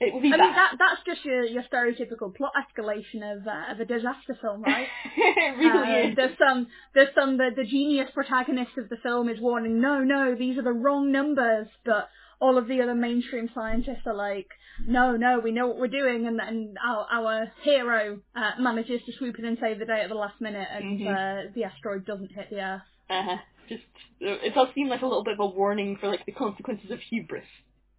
[0.00, 0.44] It would be I bad.
[0.44, 4.62] mean, that, that's just your, your stereotypical plot escalation of, uh, of a disaster film,
[4.62, 4.86] right?
[5.58, 6.14] really uh.
[6.16, 10.34] There's some, there's some, the, the genius protagonist of the film is warning, no, no,
[10.34, 12.08] these are the wrong numbers, but
[12.40, 14.48] all of the other mainstream scientists are like,
[14.86, 19.12] no, no, we know what we're doing, and then our, our hero uh, manages to
[19.18, 21.08] swoop in and save the day at the last minute, and mm-hmm.
[21.08, 22.82] uh, the asteroid doesn't hit the Earth.
[23.10, 23.36] Uh-huh.
[23.70, 23.84] Just,
[24.20, 26.98] it does seem like a little bit of a warning for like the consequences of
[26.98, 27.46] hubris.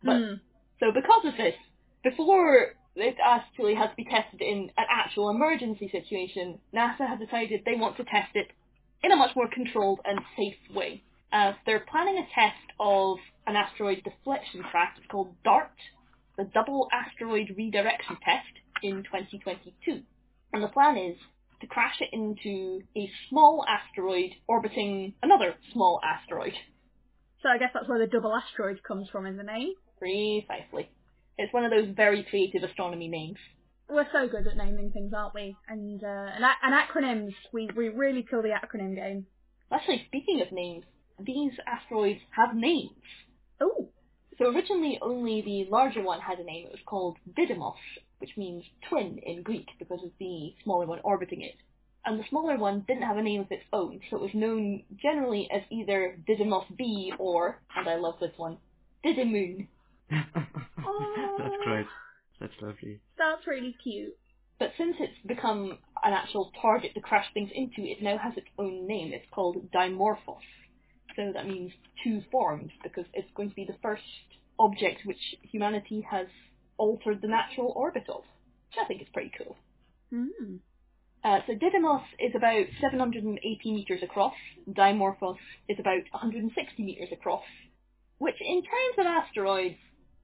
[0.04, 0.40] But mm.
[0.80, 1.56] so because of this,
[2.04, 7.62] before it actually has to be tested in an actual emergency situation, NASA has decided
[7.66, 8.52] they want to test it
[9.02, 11.04] in a much more controlled and safe way.
[11.32, 15.72] Uh, they're planning a test of an asteroid deflection craft it's called DART,
[16.38, 18.52] the Double Asteroid Redirection Test,
[18.84, 20.02] in 2022.
[20.54, 21.16] And the plan is
[21.62, 26.54] to crash it into a small asteroid orbiting another small asteroid.
[27.42, 29.74] So I guess that's where the double asteroid comes from in the name.
[29.98, 30.90] Precisely.
[31.38, 33.38] It's one of those very creative astronomy names.
[33.90, 35.56] We're so good at naming things, aren't we?
[35.68, 39.26] And uh, and, and acronyms, we, we really kill the acronym game.
[39.72, 40.86] Actually, speaking of names,
[41.20, 42.92] these asteroids have names.
[43.60, 43.90] Oh.
[44.42, 46.66] So originally only the larger one had a name.
[46.66, 47.76] It was called Didymos,
[48.18, 51.58] which means twin in Greek because of the smaller one orbiting it.
[52.08, 54.82] And the smaller one didn't have a name of its own, so it was known
[55.00, 58.58] generally as either Didymos B or, and I love this one,
[59.06, 59.68] Didymoon.
[60.10, 61.86] That's great.
[62.40, 63.00] That's lovely.
[63.20, 64.18] That's really cute.
[64.58, 68.50] But since it's become an actual target to crash things into, it now has its
[68.58, 69.14] own name.
[69.14, 70.42] It's called Dimorphos.
[71.16, 71.72] So that means
[72.04, 74.04] two forms, because it's going to be the first
[74.60, 76.28] object which humanity has
[76.78, 79.56] altered the natural orbit of, which I think is pretty cool.
[80.14, 80.60] Mm.
[81.24, 84.34] Uh, so Didymos is about 780 meters across.
[84.70, 85.38] Dimorphos
[85.70, 87.44] is about 160 meters across,
[88.18, 89.78] which in terms of asteroids,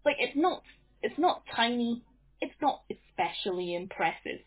[0.06, 0.64] like it's not,
[1.04, 2.02] it's not tiny,
[2.42, 4.40] it's not especially impressive.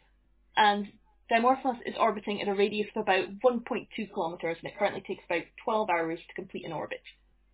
[0.57, 0.87] And
[1.31, 5.45] Dimorphos is orbiting at a radius of about 1.2 kilometers, and it currently takes about
[5.65, 7.03] 12 hours to complete an orbit.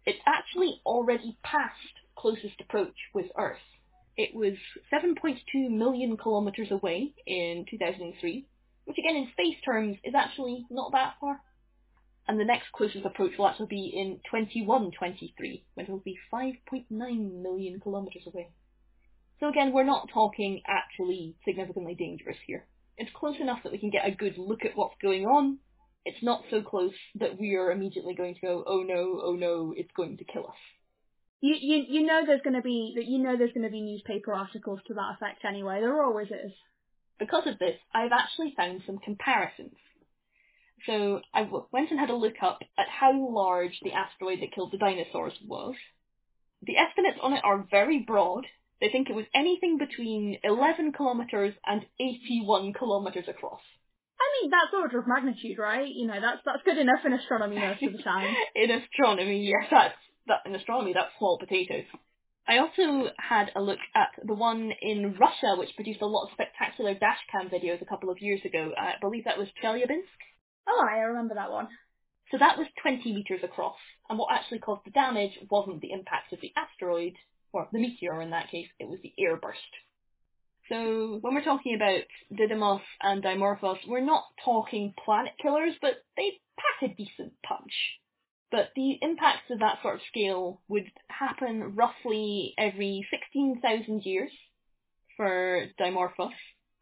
[0.07, 1.77] It's actually already passed
[2.17, 3.61] closest approach with Earth.
[4.17, 4.55] It was
[4.91, 8.47] 7.2 million kilometers away in 2003,
[8.87, 11.43] which again in space terms is actually not that far.
[12.27, 16.89] And the next closest approach will actually be in 2123, when it will be 5.9
[17.43, 18.49] million kilometers away.
[19.39, 22.65] So again, we're not talking actually significantly dangerous here.
[22.99, 25.59] It's close enough that we can get a good look at what's going on.
[26.05, 29.75] It's not so close that we are immediately going to go, oh no, oh no,
[29.77, 30.57] it's going to kill us.
[31.41, 34.33] You, you you know there's going to be you know there's going to be newspaper
[34.33, 35.81] articles to that effect anyway.
[35.81, 36.53] There always is.
[37.19, 39.77] Because of this, I've actually found some comparisons.
[40.85, 44.73] So I went and had a look up at how large the asteroid that killed
[44.73, 45.75] the dinosaurs was.
[46.63, 48.47] The estimates on it are very broad.
[48.81, 53.61] They think it was anything between 11 kilometres and 81 kilometres across.
[54.21, 55.89] I mean, that's order of magnitude, right?
[55.89, 58.35] You know, that's that's good enough in astronomy most of the time.
[58.55, 59.95] in astronomy, yes, that's
[60.27, 61.85] that in astronomy, that's small potatoes.
[62.49, 66.33] I also had a look at the one in Russia, which produced a lot of
[66.33, 68.71] spectacular dashcam videos a couple of years ago.
[68.79, 70.21] I believe that was Chelyabinsk.
[70.69, 71.69] Oh, I remember that one.
[72.31, 73.77] So that was 20 metres across,
[74.09, 77.15] and what actually caused the damage wasn't the impact of the asteroid,
[77.57, 79.55] or the meteor in that case, it was the airburst.
[80.69, 86.41] So when we're talking about Didymos and Dimorphos, we're not talking planet killers, but they
[86.59, 87.73] pack a decent punch.
[88.51, 94.31] But the impacts of that sort of scale would happen roughly every 16,000 years
[95.17, 96.31] for Dimorphos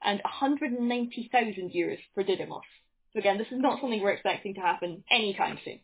[0.03, 2.63] and 190,000 years for Didymos.
[3.13, 5.81] So again, this is not something we're expecting to happen anytime soon.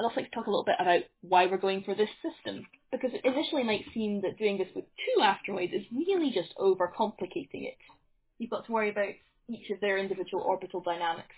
[0.00, 2.66] I'd also like to talk a little bit about why we're going for this system,
[2.90, 7.68] because it initially might seem that doing this with two asteroids is really just overcomplicating
[7.68, 7.76] it.
[8.38, 9.12] You've got to worry about
[9.50, 11.34] each of their individual orbital dynamics.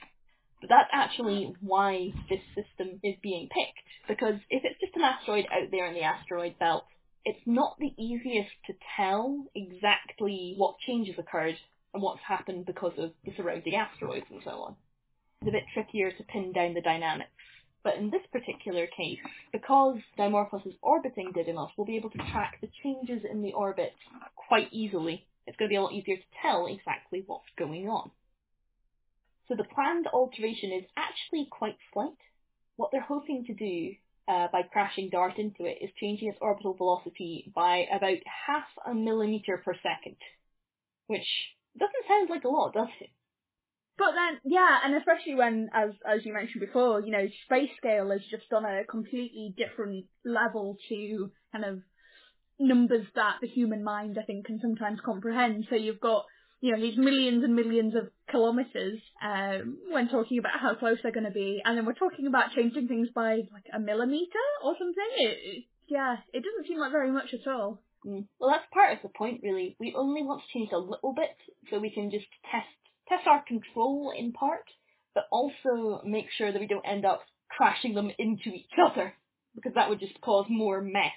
[0.60, 5.46] But that's actually why this system is being picked, because if it's just an asteroid
[5.46, 6.84] out there in the asteroid belt,
[7.24, 11.56] it's not the easiest to tell exactly what changes occurred
[11.94, 14.76] and what's happened because of the surrounding asteroids and so on.
[15.40, 17.30] It's a bit trickier to pin down the dynamics.
[17.84, 19.18] But in this particular case,
[19.52, 23.92] because Dimorphos is orbiting Didymos, we'll be able to track the changes in the orbit
[24.36, 25.26] quite easily.
[25.46, 28.10] It's going to be a lot easier to tell exactly what's going on.
[29.48, 32.16] So the planned alteration is actually quite slight.
[32.76, 33.94] What they're hoping to do
[34.28, 38.94] uh, by crashing DART into it is changing its orbital velocity by about half a
[38.94, 40.16] millimeter per second,
[41.08, 41.26] which
[41.76, 43.10] doesn't sound like a lot, does it?
[44.02, 48.10] But then, yeah, and especially when, as as you mentioned before, you know, space scale
[48.10, 51.82] is just on a completely different level to kind of
[52.58, 55.66] numbers that the human mind, I think, can sometimes comprehend.
[55.70, 56.24] So you've got
[56.60, 61.12] you know, these millions and millions of kilometres um, when talking about how close they're
[61.12, 64.74] going to be, and then we're talking about changing things by like a millimetre or
[64.78, 65.10] something.
[65.16, 67.82] It, yeah, it doesn't seem like very much at all.
[68.04, 68.26] Mm.
[68.40, 69.76] Well, that's part of the point, really.
[69.78, 71.36] We only want to change a little bit
[71.70, 72.66] so we can just test
[73.08, 74.64] test our control in part,
[75.14, 79.14] but also make sure that we don't end up crashing them into each other
[79.54, 81.12] because that would just cause more mess.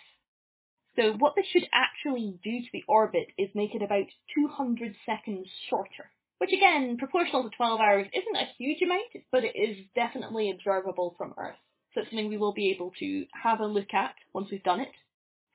[0.96, 5.48] So what this should actually do to the orbit is make it about 200 seconds
[5.70, 6.12] shorter.
[6.38, 11.16] which again, proportional to 12 hours, isn't a huge amount, but it is definitely observable
[11.18, 11.56] from Earth.
[11.94, 14.82] So it's something we will be able to have a look at once we've done
[14.82, 14.92] it,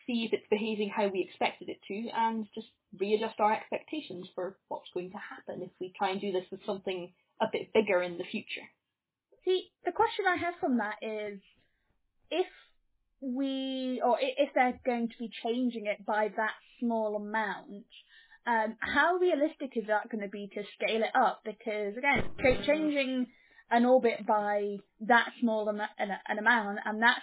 [0.06, 2.68] see if it's behaving how we expected it to, and just
[2.98, 6.60] readjust our expectations for what's going to happen if we try and do this with
[6.66, 8.66] something a bit bigger in the future.
[9.44, 11.40] See, the question I have from that is
[12.30, 12.46] if
[13.20, 17.86] we, or if they're going to be changing it by that small amount,
[18.46, 21.42] um, how realistic is that going to be to scale it up?
[21.44, 23.26] Because again, ch- changing
[23.70, 27.20] an orbit by that small am- an, an amount, and that's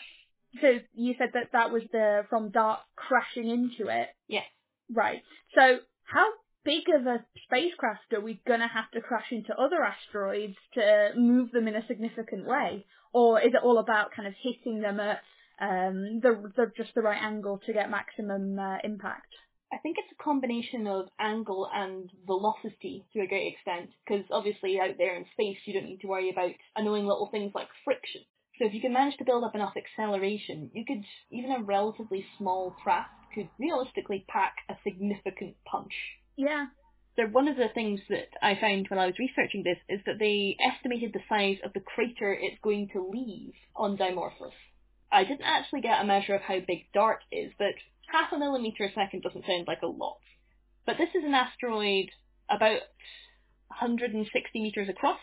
[0.61, 4.07] so you said that that was the from Dart crashing into it.
[4.27, 4.45] Yes.
[4.89, 5.21] Right.
[5.55, 6.27] So how
[6.63, 11.11] big of a spacecraft are we going to have to crash into other asteroids to
[11.15, 14.99] move them in a significant way, or is it all about kind of hitting them
[14.99, 15.19] at
[15.61, 19.33] um, the, the just the right angle to get maximum uh, impact?
[19.71, 24.79] I think it's a combination of angle and velocity to a great extent, because obviously
[24.79, 28.21] out there in space you don't need to worry about annoying little things like friction.
[28.59, 32.25] So if you can manage to build up enough acceleration, you could, even a relatively
[32.37, 35.93] small craft could realistically pack a significant punch.
[36.35, 36.65] Yeah.
[37.15, 40.17] So one of the things that I found when I was researching this is that
[40.19, 44.57] they estimated the size of the crater it's going to leave on Dimorphos.
[45.11, 47.73] I didn't actually get a measure of how big DART is, but
[48.11, 50.19] half a millimeter a second doesn't sound like a lot.
[50.85, 52.09] But this is an asteroid
[52.49, 52.81] about
[53.69, 55.19] 160 meters across,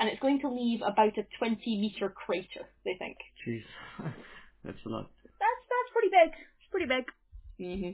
[0.00, 3.16] and it's going to leave about a 20 meter crater, they think.
[3.46, 3.64] Jeez,
[4.64, 5.10] that's a lot.
[5.24, 6.32] That's that's pretty big.
[6.32, 7.04] It's pretty big.
[7.58, 7.90] Hmm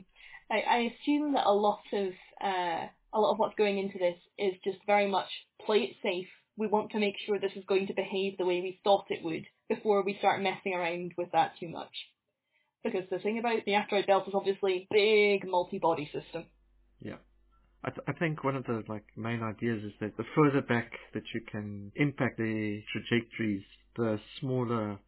[0.51, 2.09] I, I assume that a lot of
[2.43, 5.27] uh, a lot of what's going into this is just very much
[5.65, 6.27] play it safe.
[6.57, 9.23] We want to make sure this is going to behave the way we thought it
[9.23, 11.93] would before we start messing around with that too much.
[12.83, 16.45] Because the thing about the asteroid belt is obviously big multi-body system.
[17.01, 17.17] Yeah.
[17.83, 20.91] I, th- I think one of the like main ideas is that the further back
[21.13, 23.63] that you can impact the trajectories,
[23.95, 24.99] the smaller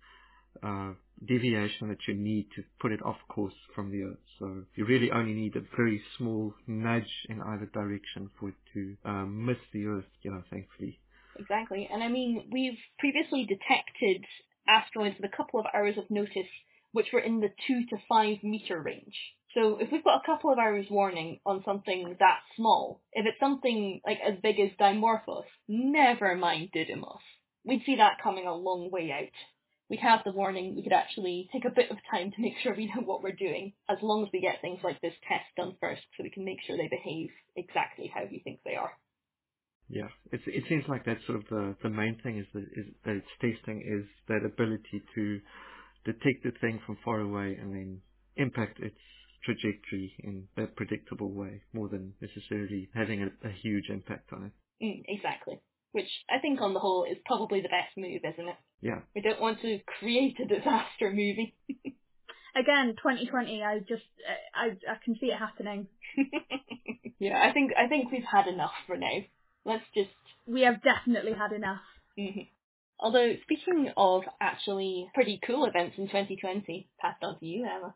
[0.64, 0.94] uh,
[1.26, 4.26] deviation that you need to put it off course from the Earth.
[4.40, 8.96] So you really only need a very small nudge in either direction for it to
[9.06, 11.00] um, miss the Earth, you know, thankfully.
[11.38, 11.88] Exactly.
[11.92, 14.26] And I mean, we've previously detected
[14.68, 16.50] asteroids with a couple of hours of notice
[16.92, 19.16] which were in the two to five meter range.
[19.54, 23.40] So if we've got a couple of hours warning on something that small, if it's
[23.40, 27.20] something like as big as Dimorphos, never mind Didymos.
[27.66, 29.30] We'd see that coming a long way out.
[29.92, 32.74] We'd have the warning, we could actually take a bit of time to make sure
[32.74, 35.76] we know what we're doing, as long as we get things like this test done
[35.82, 38.94] first, so we can make sure they behave exactly how we think they are.
[39.90, 42.86] Yeah, it's, it seems like that's sort of the, the main thing is that, is
[43.04, 45.42] that it's testing is that ability to
[46.06, 48.00] detect the thing from far away and then
[48.38, 48.96] impact its
[49.44, 54.86] trajectory in a predictable way more than necessarily having a, a huge impact on it.
[54.86, 55.60] Mm, exactly.
[55.92, 58.56] Which I think on the whole is probably the best move, isn't it?
[58.82, 59.00] Yeah.
[59.14, 61.56] We don't want to create a disaster movie.
[62.56, 63.64] Again, 2020.
[63.64, 64.04] I just
[64.54, 65.88] I I can see it happening.
[67.20, 69.20] yeah, I think I think we've had enough for now.
[69.66, 70.10] Let's just.
[70.48, 71.82] We have definitely had enough.
[72.18, 72.42] Mm-hmm.
[73.00, 77.96] Although speaking of actually pretty cool events in 2020, passed on to you, Emma.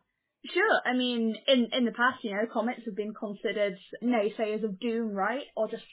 [0.54, 0.80] Sure.
[0.86, 5.14] I mean, in in the past, you know, comets have been considered naysayers of doom,
[5.14, 5.44] right?
[5.56, 5.84] Or just,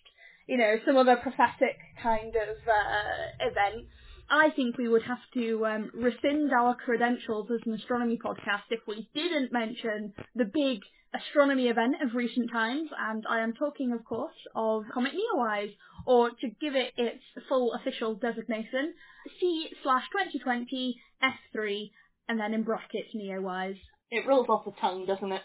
[0.46, 3.86] you know, some other prophetic kind of uh, event.
[4.30, 8.80] I think we would have to um, rescind our credentials as an astronomy podcast if
[8.86, 10.80] we didn't mention the big
[11.14, 15.74] astronomy event of recent times, and I am talking, of course, of Comet Neowise,
[16.06, 18.94] or to give it its full official designation,
[19.38, 21.90] C slash 2020 F3,
[22.28, 23.78] and then in brackets Neowise.
[24.10, 25.42] It rolls off the tongue, doesn't it?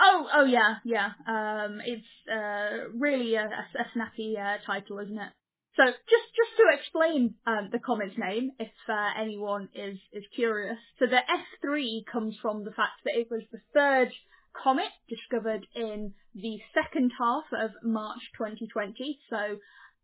[0.00, 1.10] Oh, oh yeah, yeah.
[1.28, 5.32] Um, it's uh, really a, a, a snappy uh, title, isn't it?
[5.76, 10.78] So just just to explain um, the comet's name, if uh, anyone is is curious,
[10.98, 11.20] so the
[11.64, 14.10] F3 comes from the fact that it was the third
[14.52, 19.20] comet discovered in the second half of March 2020.
[19.30, 19.58] So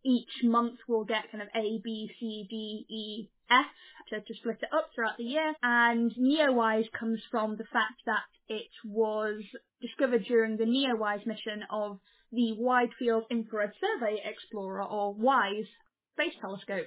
[0.05, 3.66] each month we'll get kind of A, B, C, D, E, F
[4.11, 5.55] to, to split it up throughout the year.
[5.62, 9.42] And Neowise comes from the fact that it was
[9.80, 11.99] discovered during the Neowise mission of
[12.32, 15.66] the Wide Field Infrared Survey Explorer, or WISE,
[16.12, 16.86] space telescope.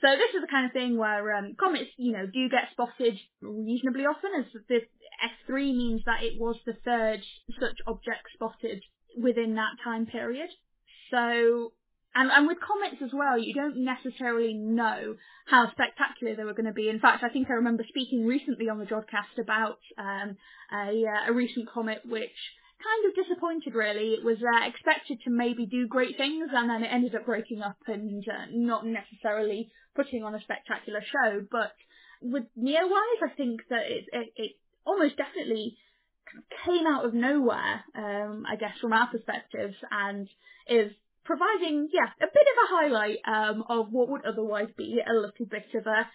[0.00, 3.18] So this is the kind of thing where um, comets, you know, do get spotted
[3.40, 4.80] reasonably often, as the
[5.48, 7.20] F3 means that it was the third
[7.58, 8.82] such object spotted
[9.20, 10.50] within that time period.
[11.10, 11.72] So,
[12.14, 16.66] and, and with comets as well, you don't necessarily know how spectacular they were going
[16.66, 16.88] to be.
[16.88, 20.36] In fact, I think I remember speaking recently on the Jodcast about um,
[20.72, 22.36] a, uh, a recent comet which
[22.82, 24.14] kind of disappointed really.
[24.14, 27.62] It was uh, expected to maybe do great things and then it ended up breaking
[27.62, 31.44] up and uh, not necessarily putting on a spectacular show.
[31.50, 31.72] But
[32.20, 34.52] with Neowise, I think that it, it, it
[34.84, 35.76] almost definitely
[36.64, 40.28] came out of nowhere, um, I guess, from our perspectives, and
[40.68, 40.92] is
[41.28, 45.46] providing, yeah, a bit of a highlight um, of what would otherwise be a little
[45.46, 46.08] bit of a,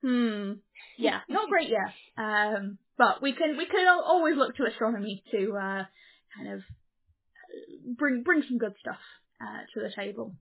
[0.00, 0.52] hmm,
[0.96, 1.92] yeah, not great yet.
[2.20, 5.84] Um, but we can we can always look to astronomy to uh,
[6.36, 6.60] kind of
[7.96, 9.00] bring bring some good stuff
[9.40, 10.34] uh, to the table.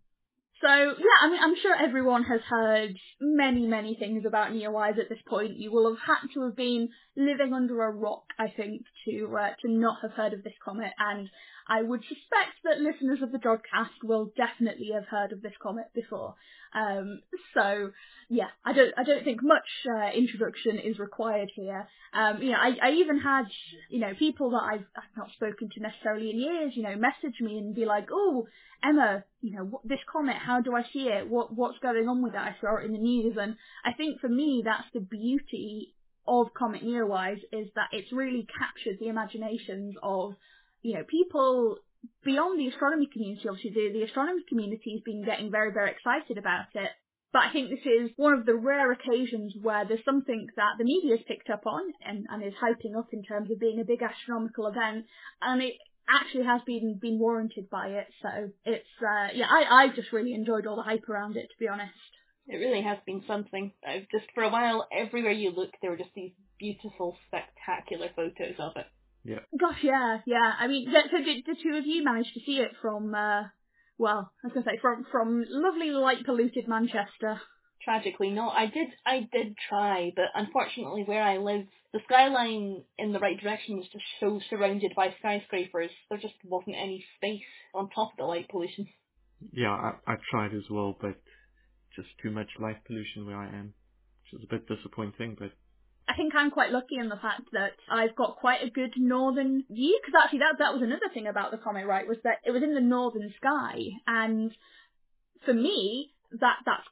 [0.62, 5.08] So yeah, I mean, I'm sure everyone has heard many, many things about Neowise at
[5.08, 5.56] this point.
[5.56, 9.52] You will have had to have been living under a rock, I think, to uh,
[9.62, 10.92] to not have heard of this comet.
[11.00, 11.30] And
[11.70, 15.86] I would suspect that listeners of the Jodcast will definitely have heard of this comet
[15.94, 16.34] before.
[16.74, 17.22] Um,
[17.54, 17.92] so
[18.28, 21.88] yeah, I don't I don't think much uh, introduction is required here.
[22.14, 23.46] Um, you know, I, I even had
[23.90, 27.40] you know people that I've, I've not spoken to necessarily in years, you know, message
[27.40, 28.48] me and be like, oh,
[28.84, 31.30] Emma, you know, what, this comet, how do I see it?
[31.30, 32.40] What what's going on with it?
[32.40, 33.56] I saw it in the news, and
[33.86, 35.94] I think for me that's the beauty
[36.28, 40.36] of Comet Neowise is that it's really captured the imaginations of
[40.82, 41.78] you know, people
[42.24, 46.38] beyond the astronomy community, obviously the, the astronomy community has been getting very, very excited
[46.38, 46.92] about it.
[47.32, 50.84] But I think this is one of the rare occasions where there's something that the
[50.84, 53.86] media has picked up on and, and is hyping up in terms of being a
[53.86, 55.06] big astronomical event,
[55.42, 55.76] and it
[56.10, 58.08] actually has been been warranted by it.
[58.24, 61.60] So it's uh, yeah, I I just really enjoyed all the hype around it, to
[61.60, 61.94] be honest.
[62.48, 63.74] It really has been something.
[63.88, 68.56] I've just for a while, everywhere you look, there were just these beautiful, spectacular photos
[68.58, 68.88] of it.
[69.30, 69.46] Yeah.
[69.60, 70.54] Gosh, yeah, yeah.
[70.60, 73.44] I mean, so did the two of you manage to see it from, uh,
[74.00, 77.40] well, I was going to say, from, from lovely light polluted Manchester?
[77.86, 78.50] Tragically, no.
[78.50, 83.40] I did, I did try, but unfortunately where I live, the skyline in the right
[83.40, 88.18] direction is just so surrounded by skyscrapers, there just wasn't any space on top of
[88.18, 88.88] the light pollution.
[89.54, 91.22] Yeah, I, I tried as well, but
[91.96, 93.76] just too much light pollution where I am,
[94.24, 95.52] which is a bit disappointing, but
[96.10, 99.64] I think I'm quite lucky in the fact that I've got quite a good northern
[99.70, 102.07] view because actually that that was another thing about the comet, right?
[102.07, 104.51] Was that it was in the northern sky, and
[105.45, 106.88] for me that that's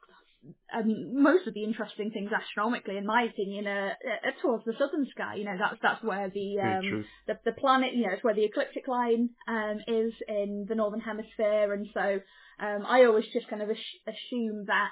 [0.72, 4.72] I mean, most of the interesting things astronomically, in my opinion, are, are towards the
[4.78, 5.34] southern sky.
[5.36, 8.44] You know, that's that's where the um, the, the planet, you know, it's where the
[8.44, 12.20] ecliptic line um, is in the northern hemisphere, and so
[12.60, 14.90] um, I always just kind of assume that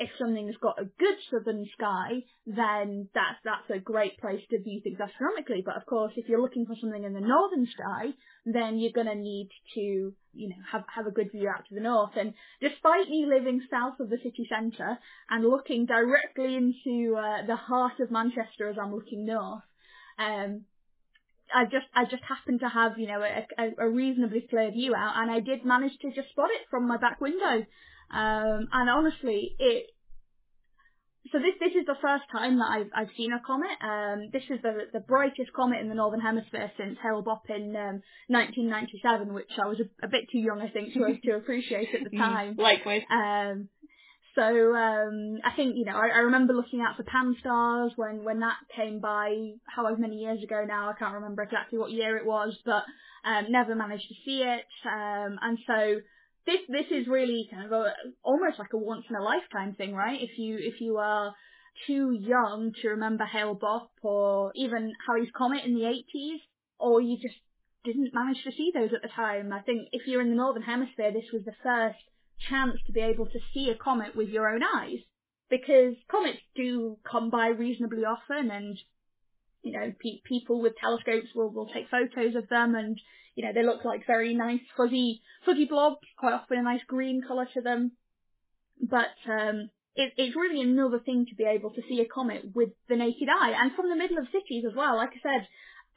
[0.00, 4.80] if something's got a good southern sky, then that's that's a great place to view
[4.82, 5.62] things astronomically.
[5.64, 8.14] But of course, if you're looking for something in the northern sky,
[8.46, 11.74] then you're going to need to, you know, have have a good view out to
[11.74, 12.12] the north.
[12.16, 12.32] And
[12.62, 14.98] despite me living south of the city centre
[15.28, 19.62] and looking directly into uh, the heart of Manchester as I'm looking north,
[20.18, 20.64] um,
[21.54, 24.94] I just I just happened to have you know a, a, a reasonably clear view
[24.94, 27.66] out, and I did manage to just spot it from my back window.
[28.12, 29.86] Um, and honestly, it.
[31.32, 33.76] So this this is the first time that I've I've seen a comet.
[33.80, 38.02] Um, this is the the brightest comet in the northern hemisphere since Hale-Bopp in um,
[38.28, 42.10] 1997, which I was a, a, bit too young, I think, to to appreciate at
[42.10, 42.56] the mm, time.
[42.58, 43.02] Likewise.
[43.10, 43.68] Um,
[44.34, 44.42] so
[44.74, 48.56] um, I think you know I, I, remember looking out for Pan-STARRS when when that
[48.74, 52.56] came by however many years ago now I can't remember exactly what year it was
[52.64, 52.84] but
[53.24, 56.00] um, never managed to see it um, and so
[56.50, 57.92] this this is really kind of a,
[58.22, 60.20] almost like a once in a lifetime thing, right?
[60.20, 61.32] If you if you are
[61.86, 66.40] too young to remember Hale-Bopp or even Halley's Comet in the 80s,
[66.78, 67.36] or you just
[67.84, 69.52] didn't manage to see those at the time.
[69.52, 71.98] I think if you're in the Northern Hemisphere, this was the first
[72.48, 74.98] chance to be able to see a comet with your own eyes.
[75.48, 78.76] Because comets do come by reasonably often and,
[79.62, 83.00] you know, pe- people with telescopes will, will take photos of them and
[83.34, 87.22] you know, they look like very nice fuzzy fuzzy blobs, quite often a nice green
[87.26, 87.92] colour to them.
[88.80, 92.70] But um, it, it's really another thing to be able to see a comet with
[92.88, 94.96] the naked eye, and from the middle of cities as well.
[94.96, 95.48] Like I said,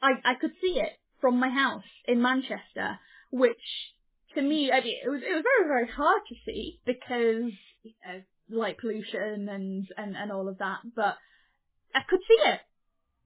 [0.02, 2.98] I, I could see it from my house in Manchester,
[3.30, 3.56] which
[4.34, 7.92] to me, I mean, it was it was very very hard to see because you
[8.06, 11.16] know, light pollution and, and and all of that, but
[11.94, 12.60] I could see it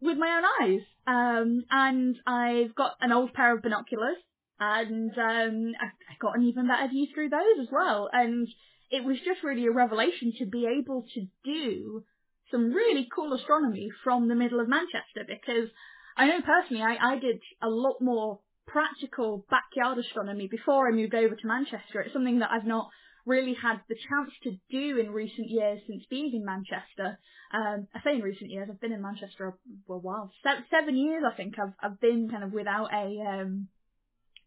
[0.01, 0.81] with my own eyes.
[1.07, 4.19] Um, and I've got an old pair of binoculars,
[4.61, 8.09] and um, I, I got an even better view through those as well.
[8.13, 8.49] And
[8.91, 12.05] it was just really a revelation to be able to do
[12.51, 15.69] some really cool astronomy from the middle of Manchester because
[16.17, 21.15] I know personally I, I did a lot more practical backyard astronomy before I moved
[21.15, 22.01] over to Manchester.
[22.01, 22.89] It's something that I've not
[23.29, 27.19] really had the chance to do in recent years since being in Manchester.
[27.53, 29.57] Um, I say in recent years, I've been in Manchester
[29.87, 30.33] for a while.
[30.43, 33.69] Se- seven years, I think, I've I've been kind of without a um,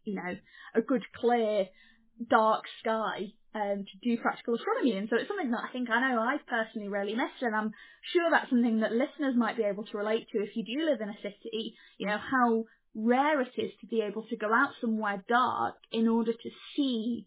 [0.04, 0.36] you know,
[0.74, 1.66] a good clear
[2.28, 4.96] dark sky um, to do practical astronomy.
[4.96, 7.72] And so it's something that I think I know I've personally really missed, and I'm
[8.12, 11.00] sure that's something that listeners might be able to relate to if you do live
[11.00, 11.74] in a city.
[11.98, 12.64] You know how
[12.94, 17.26] rare it is to be able to go out somewhere dark in order to see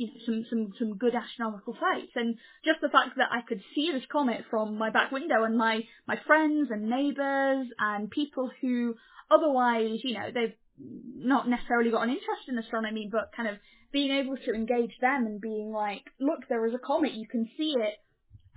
[0.00, 2.12] you know, some, some, some good astronomical sights.
[2.14, 5.58] And just the fact that I could see this comet from my back window and
[5.58, 8.94] my, my friends and neighbours and people who
[9.30, 13.56] otherwise, you know, they've not necessarily got an interest in astronomy, but kind of
[13.92, 17.48] being able to engage them and being like, look, there is a comet, you can
[17.58, 17.94] see it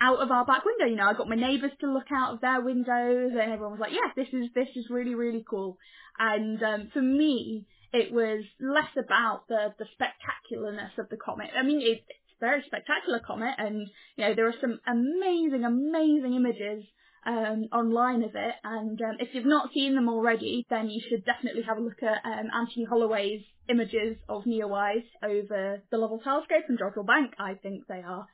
[0.01, 0.85] out of our back window.
[0.85, 3.79] You know, I got my neighbours to look out of their windows, and everyone was
[3.79, 5.77] like, "Yeah, this is this is really really cool."
[6.17, 11.51] And um, for me, it was less about the the spectacularness of the comet.
[11.57, 13.87] I mean, it, it's a very spectacular comet, and
[14.17, 16.83] you know there are some amazing amazing images
[17.25, 18.55] um, online of it.
[18.63, 22.01] And um, if you've not seen them already, then you should definitely have a look
[22.03, 27.33] at um, Anthony Holloway's images of Neowise over the Lovell Telescope and Jodrell Bank.
[27.39, 28.27] I think they are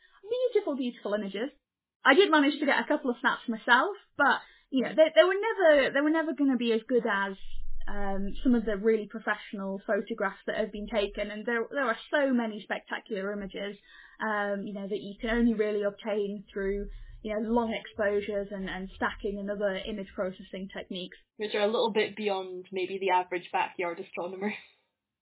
[0.53, 1.49] beautiful, beautiful images.
[2.05, 4.39] I did manage to get a couple of snaps myself, but
[4.71, 7.35] you know they, they were never they were never going to be as good as
[7.89, 11.97] um, some of the really professional photographs that have been taken, and there there are
[12.11, 13.75] so many spectacular images,
[14.21, 16.87] um, you know, that you can only really obtain through
[17.23, 21.67] you know long exposures and, and stacking and other image processing techniques, which are a
[21.67, 24.53] little bit beyond maybe the average backyard astronomer.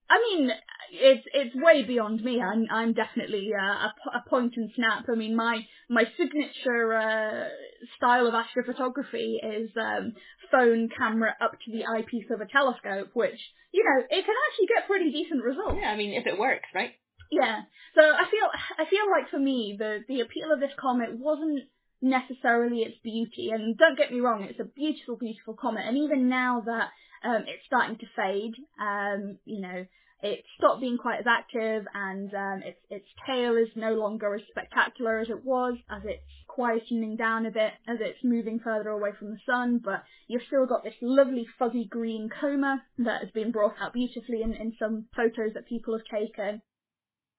[0.10, 0.52] I mean,
[0.92, 2.42] it's it's way beyond me.
[2.42, 5.06] I'm I'm definitely uh, a, a point and snap.
[5.12, 7.50] I mean, my my signature uh,
[7.98, 10.14] style of astrophotography is um,
[10.52, 13.40] phone camera up to the eyepiece of a telescope, which
[13.72, 15.78] you know it can actually get pretty decent results.
[15.80, 16.92] Yeah, I mean, if it works, right?
[17.32, 17.62] Yeah.
[17.96, 18.48] So I feel
[18.78, 21.64] I feel like for me the the appeal of this comet wasn't
[22.02, 26.30] necessarily its beauty, and don't get me wrong, it's a beautiful, beautiful comet, and even
[26.30, 26.90] now that
[27.28, 28.54] um, it's starting to fade.
[28.80, 29.86] Um, you know,
[30.24, 34.42] it stopped being quite as active, and um, its its tail is no longer as
[34.50, 39.12] spectacular as it was, as it's quietening down a bit as it's moving further away
[39.20, 39.80] from the sun.
[39.84, 44.42] But you've still got this lovely fuzzy green coma that has been brought out beautifully
[44.42, 46.62] in, in some photos that people have taken.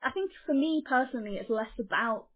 [0.03, 2.27] I think for me personally, it's less about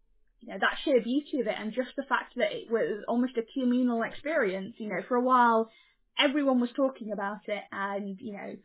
[0.41, 3.37] you know that sheer beauty of it and just the fact that it was almost
[3.37, 4.73] a communal experience.
[4.79, 5.69] You know, for a while
[6.19, 8.55] everyone was talking about it, and you know,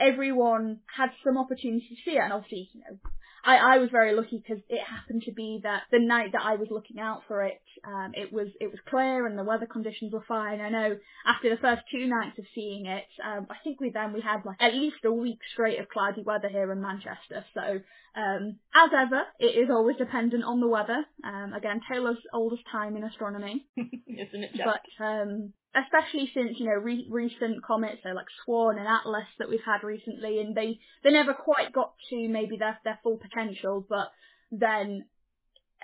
[0.00, 2.20] everyone had some opportunity to see it.
[2.20, 2.98] And obviously, you know,
[3.46, 6.56] I, I was very lucky because it happened to be that the night that I
[6.56, 10.12] was looking out for it, um, it was it was clear and the weather conditions
[10.12, 10.60] were fine.
[10.60, 14.12] I know after the first two nights of seeing it, um, I think we then
[14.12, 17.44] we had like at least a week straight of cloudy weather here in Manchester.
[17.54, 17.80] So
[18.16, 21.04] um, as ever, it is always dependent on the weather.
[21.22, 24.54] Um, again, Taylor's oldest time in astronomy, isn't it?
[24.56, 24.66] Jack?
[24.66, 29.50] But um, especially since you know re- recent comets, so like Swan and Atlas that
[29.50, 33.84] we've had recently, and they they never quite got to maybe their their full potential,
[33.86, 34.08] but
[34.50, 35.04] then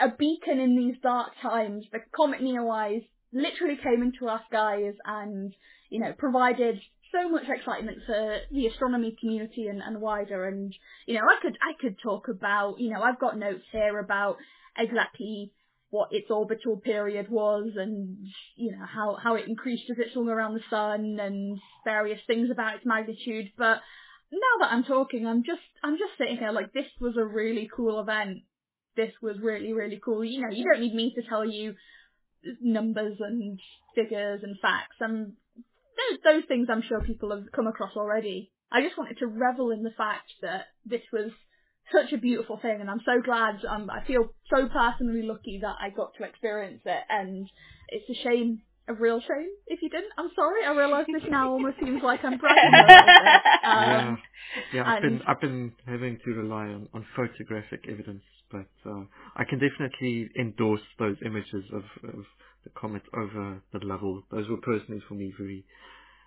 [0.00, 5.54] a beacon in these dark times, the comet Neowise literally came into our skies and
[5.90, 6.80] you know provided
[7.12, 10.74] so much excitement for the astronomy community and, and wider and
[11.06, 14.36] you know I could I could talk about you know I've got notes here about
[14.76, 15.52] exactly
[15.90, 18.16] what its orbital period was and
[18.56, 22.48] you know how how it increased as it swung around the sun and various things
[22.50, 23.80] about its magnitude but
[24.32, 27.68] now that I'm talking I'm just I'm just sitting here like this was a really
[27.74, 28.38] cool event.
[28.96, 30.24] This was really really cool.
[30.24, 31.74] You know you don't need me to tell you
[32.60, 33.60] numbers and
[33.94, 34.96] figures and facts.
[35.00, 35.34] And
[36.10, 39.70] those, those things I'm sure people have come across already I just wanted to revel
[39.70, 41.30] in the fact that this was
[41.92, 43.62] such a beautiful thing, and I'm so glad.
[43.68, 47.46] Um, I feel so personally lucky that I got to experience it, and
[47.88, 50.12] it's a shame, a real shame, if you didn't.
[50.16, 50.64] I'm sorry.
[50.64, 53.42] I realise this now almost seems like I'm bragging a little bit.
[53.62, 54.18] Um,
[54.74, 54.90] yeah, yeah.
[54.90, 59.04] I've been I've been having to rely on, on photographic evidence, but uh,
[59.36, 62.24] I can definitely endorse those images of, of
[62.64, 64.22] the comet over the Lovell.
[64.30, 65.64] Those were personally for me very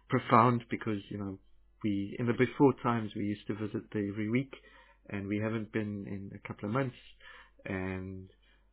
[0.09, 1.37] profound because you know
[1.83, 4.53] we in the before times we used to visit there every week
[5.09, 6.95] and we haven't been in a couple of months,
[7.65, 8.29] and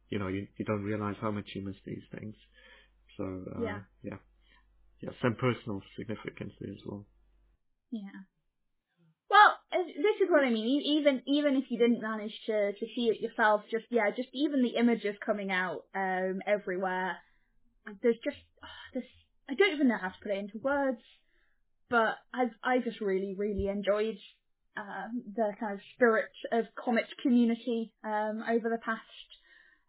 [0.08, 2.34] you know you, you don't realize how much you miss these things.
[3.16, 3.24] So
[3.56, 4.16] uh, yeah, yeah,
[5.00, 7.04] yeah, some personal significance there as well.
[7.90, 8.24] Yeah.
[9.28, 10.82] Well, this is what I mean.
[10.98, 14.62] Even even if you didn't manage to to see it yourself, just yeah, just even
[14.62, 17.16] the images coming out um everywhere.
[18.02, 19.04] There's just oh, this.
[19.48, 21.00] I don't even know how to put it into words,
[21.92, 24.16] but I've I just really really enjoyed
[24.76, 29.28] um, the kind of spirit of comet community um, over the past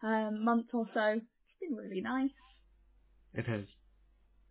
[0.04, 1.14] um, month or so.
[1.14, 2.36] It's been really nice.
[3.34, 3.64] It has.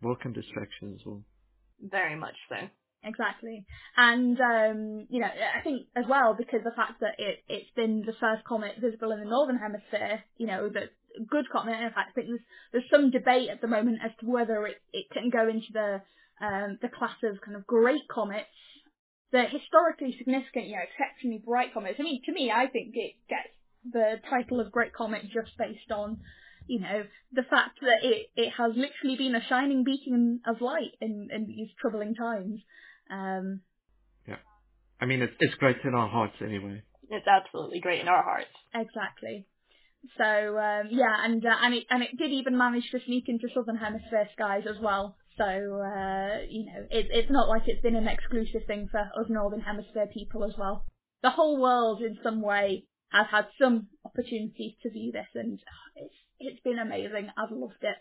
[0.01, 1.21] Welcome distraction as well.
[1.79, 2.55] Very much so.
[3.03, 3.65] exactly.
[3.95, 8.03] And um, you know, I think as well because the fact that it it's been
[8.03, 10.89] the first comet visible in the northern hemisphere, you know, that
[11.29, 11.79] good comet.
[11.79, 12.41] In fact, I think there's
[12.71, 16.01] there's some debate at the moment as to whether it, it can go into the
[16.43, 18.51] um, the class of kind of great comets,
[19.31, 21.95] the historically significant, you know, exceptionally bright comets.
[21.99, 23.55] I mean, to me, I think it gets
[23.89, 26.19] the title of great comet just based on
[26.67, 30.91] you know, the fact that it, it has literally been a shining beacon of light
[31.01, 32.61] in, in these troubling times.
[33.11, 33.61] Um,
[34.27, 34.37] yeah.
[35.01, 36.81] I mean, it's, it's great in our hearts anyway.
[37.09, 38.47] It's absolutely great in our hearts.
[38.73, 39.45] Exactly.
[40.17, 43.47] So um, yeah, and uh, and it and it did even manage to sneak into
[43.53, 45.15] southern hemisphere skies as well.
[45.37, 49.27] So uh, you know, it, it's not like it's been an exclusive thing for us
[49.29, 50.85] northern hemisphere people as well.
[51.23, 55.59] The whole world, in some way, has had some opportunity to view this, and
[55.95, 57.29] it's it's been amazing.
[57.37, 57.97] I've loved it.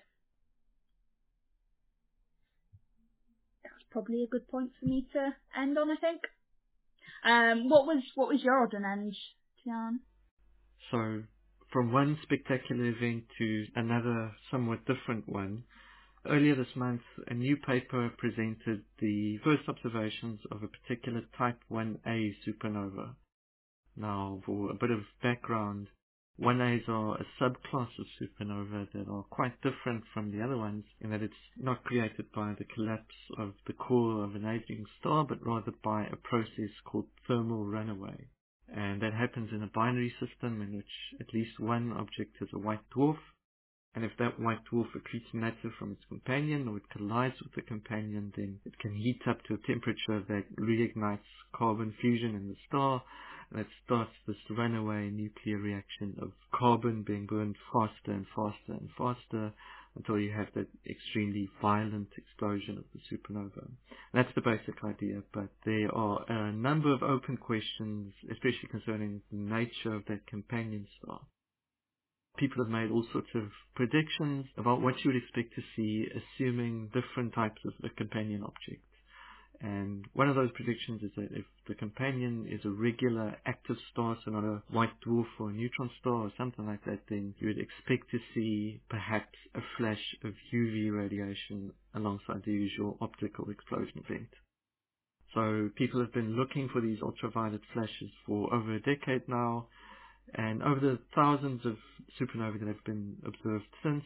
[3.62, 6.20] That's probably a good point for me to end on, I think.
[7.24, 9.16] Um, what was what was your odd and end,
[9.64, 10.01] Jan?
[10.91, 11.22] So,
[11.72, 15.64] from one spectacular event to another somewhat different one,
[16.26, 22.34] earlier this month, a new paper presented the first observations of a particular Type 1a
[22.46, 23.14] supernova.
[23.96, 25.88] Now, for a bit of background,
[26.40, 31.10] 1As are a subclass of supernova that are quite different from the other ones in
[31.10, 35.44] that it's not created by the collapse of the core of an aging star, but
[35.44, 38.28] rather by a process called thermal runaway.
[38.74, 42.58] And that happens in a binary system in which at least one object is a
[42.58, 43.18] white dwarf,
[43.95, 47.62] and if that white dwarf accretes matter from its companion or it collides with the
[47.62, 51.18] companion, then it can heat up to a temperature that reignites
[51.55, 53.03] carbon fusion in the star
[53.51, 58.88] and it starts this runaway nuclear reaction of carbon being burned faster and faster and
[58.97, 59.53] faster
[59.95, 63.68] until you have that extremely violent explosion of the supernova.
[64.14, 69.36] That's the basic idea, but there are a number of open questions, especially concerning the
[69.36, 71.20] nature of that companion star.
[72.43, 73.45] People have made all sorts of
[73.76, 78.82] predictions about what you would expect to see, assuming different types of a companion object.
[79.61, 84.16] And one of those predictions is that if the companion is a regular active star,
[84.24, 87.47] so not a white dwarf or a neutron star or something like that, then you
[87.47, 94.03] would expect to see perhaps a flash of UV radiation alongside the usual optical explosion
[94.05, 94.30] event.
[95.32, 99.68] So people have been looking for these ultraviolet flashes for over a decade now,
[100.34, 101.76] and over the thousands of
[102.20, 104.04] supernovae that have been observed since,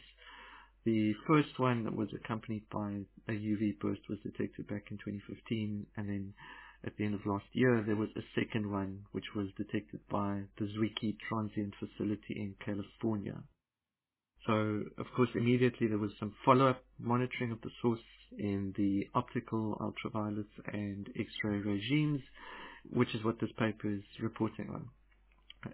[0.84, 5.86] the first one that was accompanied by a UV burst was detected back in 2015,
[5.96, 6.34] and then
[6.84, 10.42] at the end of last year there was a second one which was detected by
[10.58, 13.42] the Zwicky Transient Facility in California.
[14.46, 17.98] So, of course, immediately there was some follow-up monitoring of the source
[18.38, 22.20] in the optical, ultraviolet, and X-ray regimes,
[22.90, 24.88] which is what this paper is reporting on.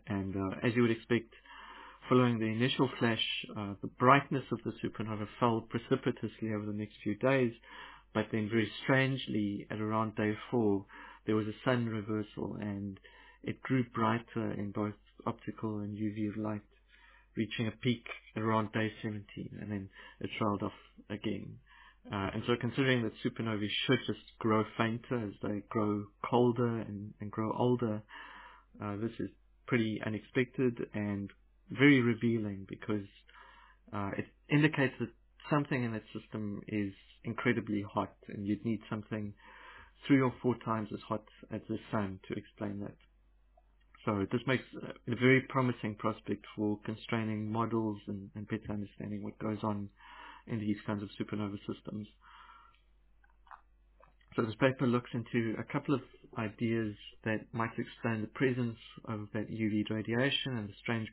[0.06, 1.34] And uh, as you would expect,
[2.08, 3.24] Following the initial flash,
[3.56, 7.52] uh, the brightness of the supernova fell precipitously over the next few days,
[8.12, 10.84] but then very strangely, at around day four,
[11.26, 12.98] there was a sun reversal and
[13.44, 14.94] it grew brighter in both
[15.26, 16.60] optical and UV light,
[17.36, 18.04] reaching a peak
[18.36, 19.24] around day 17,
[19.60, 19.88] and then
[20.20, 20.72] it trailed off
[21.08, 21.56] again.
[22.12, 27.14] Uh, and so considering that supernovae should just grow fainter as they grow colder and,
[27.20, 28.02] and grow older,
[28.82, 29.30] uh, this is
[29.72, 31.30] pretty unexpected and
[31.70, 33.06] very revealing because
[33.90, 35.08] uh, it indicates that
[35.48, 36.92] something in that system is
[37.24, 39.32] incredibly hot and you'd need something
[40.06, 42.94] three or four times as hot as the sun to explain that.
[44.04, 44.64] So this makes
[45.08, 49.88] a very promising prospect for constraining models and, and better understanding what goes on
[50.48, 52.06] in these kinds of supernova systems.
[54.36, 56.02] So this paper looks into a couple of
[56.38, 61.08] ideas that might explain the presence of that UV radiation and the strange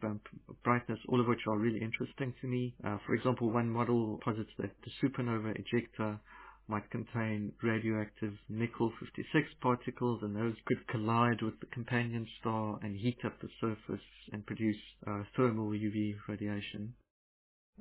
[0.63, 2.73] brightness, all of which are really interesting to me.
[2.83, 6.19] Uh, for example, one model posits that the supernova ejecta
[6.67, 13.17] might contain radioactive nickel-56 particles and those could collide with the companion star and heat
[13.25, 16.93] up the surface and produce uh, thermal UV radiation.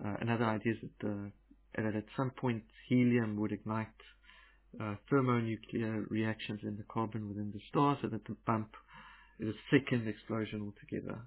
[0.02, 3.88] Uh, another idea is that, uh, that at some point helium would ignite
[4.80, 8.70] uh, thermonuclear reactions in the carbon within the star so that the bump
[9.40, 11.18] is a second explosion altogether.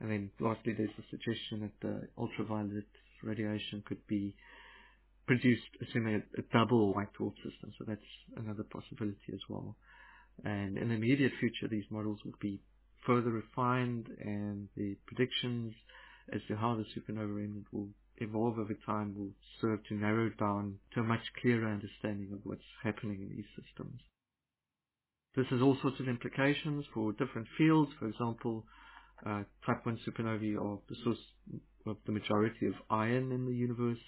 [0.00, 2.86] And then lastly, there's the suggestion that the ultraviolet
[3.22, 4.34] radiation could be
[5.26, 7.72] produced assuming a, a double white dwarf system.
[7.78, 8.00] So that's
[8.36, 9.76] another possibility as well.
[10.44, 12.60] And in the immediate future, these models will be
[13.06, 15.74] further refined and the predictions
[16.32, 17.88] as to how the supernova remnant will
[18.20, 22.62] evolve over time will serve to narrow down to a much clearer understanding of what's
[22.82, 24.00] happening in these systems.
[25.36, 27.90] This has all sorts of implications for different fields.
[27.98, 28.64] For example,
[29.24, 31.18] uh, type 1 supernovae are the source
[31.86, 33.98] of the majority of iron in the universe,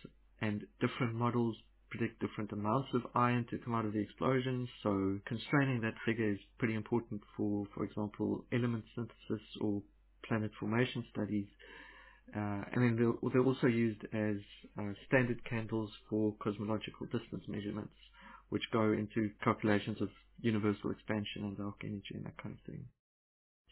[0.40, 1.56] and different models
[1.90, 4.68] predict different amounts of iron to come out of the explosions.
[4.82, 9.82] So constraining that figure is pretty important for, for example, element synthesis or
[10.26, 11.46] planet formation studies.
[12.35, 14.37] Uh, and then they're, they're, also used as
[14.78, 17.95] uh, standard candles for cosmological distance measurements,
[18.51, 20.09] which go into calculations of
[20.41, 22.85] universal expansion and dark energy and that kind of thing.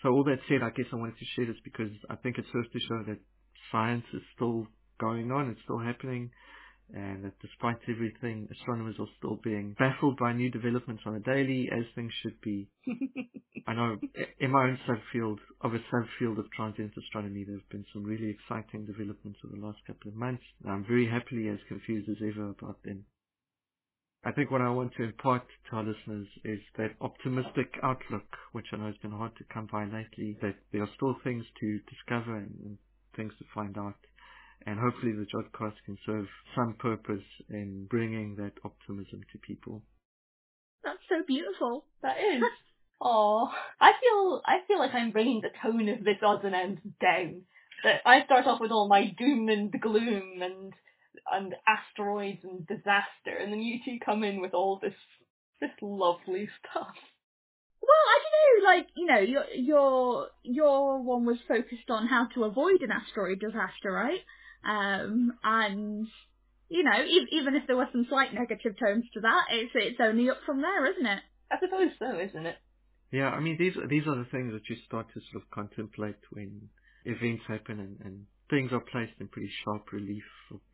[0.03, 2.45] So all that said, I guess I wanted to share this because I think it
[2.53, 3.19] serves to show that
[3.73, 4.67] science is still
[5.01, 6.31] going on, it's still happening,
[6.95, 11.68] and that despite everything, astronomers are still being baffled by new developments on a daily,
[11.72, 12.68] as things should be.
[13.66, 13.99] I know
[14.41, 18.30] in my own subfield, of a subfield of transient astronomy, there have been some really
[18.30, 20.45] exciting developments over the last couple of months.
[20.66, 23.05] I'm very happily as confused as ever about them.
[24.24, 28.66] I think what I want to impart to our listeners is that optimistic outlook, which
[28.72, 31.78] I know has been hard to come by lately, that there are still things to
[31.89, 32.78] discover and, and
[33.16, 33.95] things to find out.
[34.67, 39.83] And hopefully the Jodcast can serve some purpose in bringing that optimism to people.
[40.85, 41.85] That's so beautiful.
[42.03, 42.43] That is.
[43.01, 43.49] Oh,
[43.81, 47.43] I feel I feel like I'm bringing the tone of this odds and ends down.
[47.85, 50.73] That I start off with all my doom and gloom and
[51.31, 54.95] and asteroids and disaster, and then you two come in with all this
[55.61, 56.95] this lovely stuff.
[57.81, 62.27] Well, I don't know, like, you know, your your your one was focused on how
[62.35, 64.21] to avoid an asteroid disaster, right?
[64.65, 66.07] Um, and
[66.69, 70.01] you know, e- even if there were some slight negative tones to that, it's it's
[70.03, 71.23] only up from there, isn't it?
[71.51, 72.57] I suppose so, isn't it?
[73.13, 76.17] Yeah, I mean these these are the things that you start to sort of contemplate
[76.31, 76.69] when
[77.05, 80.25] events happen and, and things are placed in pretty sharp relief.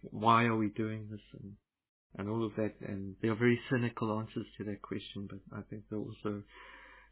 [0.03, 1.55] Why are we doing this and
[2.17, 2.75] and all of that?
[2.89, 6.43] And there are very cynical answers to that question, but I think there are also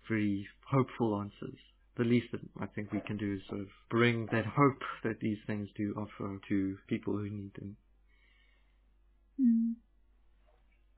[0.08, 1.58] very hopeful answers.
[1.96, 5.20] The least that I think we can do is sort of bring that hope that
[5.20, 7.76] these things do offer to people who need them.
[9.40, 9.74] Mm.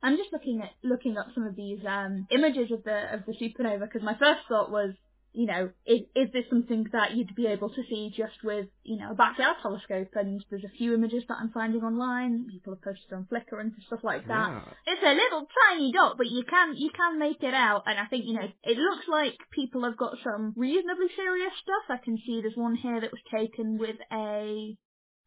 [0.02, 3.32] I'm just looking at looking up some of these um, images of the of the
[3.32, 4.94] supernova because my first thought was
[5.34, 8.98] you know, is, is this something that you'd be able to see just with, you
[8.98, 10.10] know, a backyard telescope?
[10.14, 12.46] And there's a few images that I'm finding online.
[12.50, 14.48] People have posted on Flickr and stuff like that.
[14.48, 14.94] Yeah.
[14.94, 17.82] It's a little tiny dot, but you can you can make it out.
[17.86, 21.90] And I think you know, it looks like people have got some reasonably serious stuff.
[21.90, 24.76] I can see there's one here that was taken with a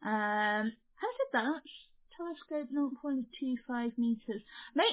[0.02, 1.62] um, how is it that?
[2.16, 4.42] Telescope 0.25 meters.
[4.74, 4.90] May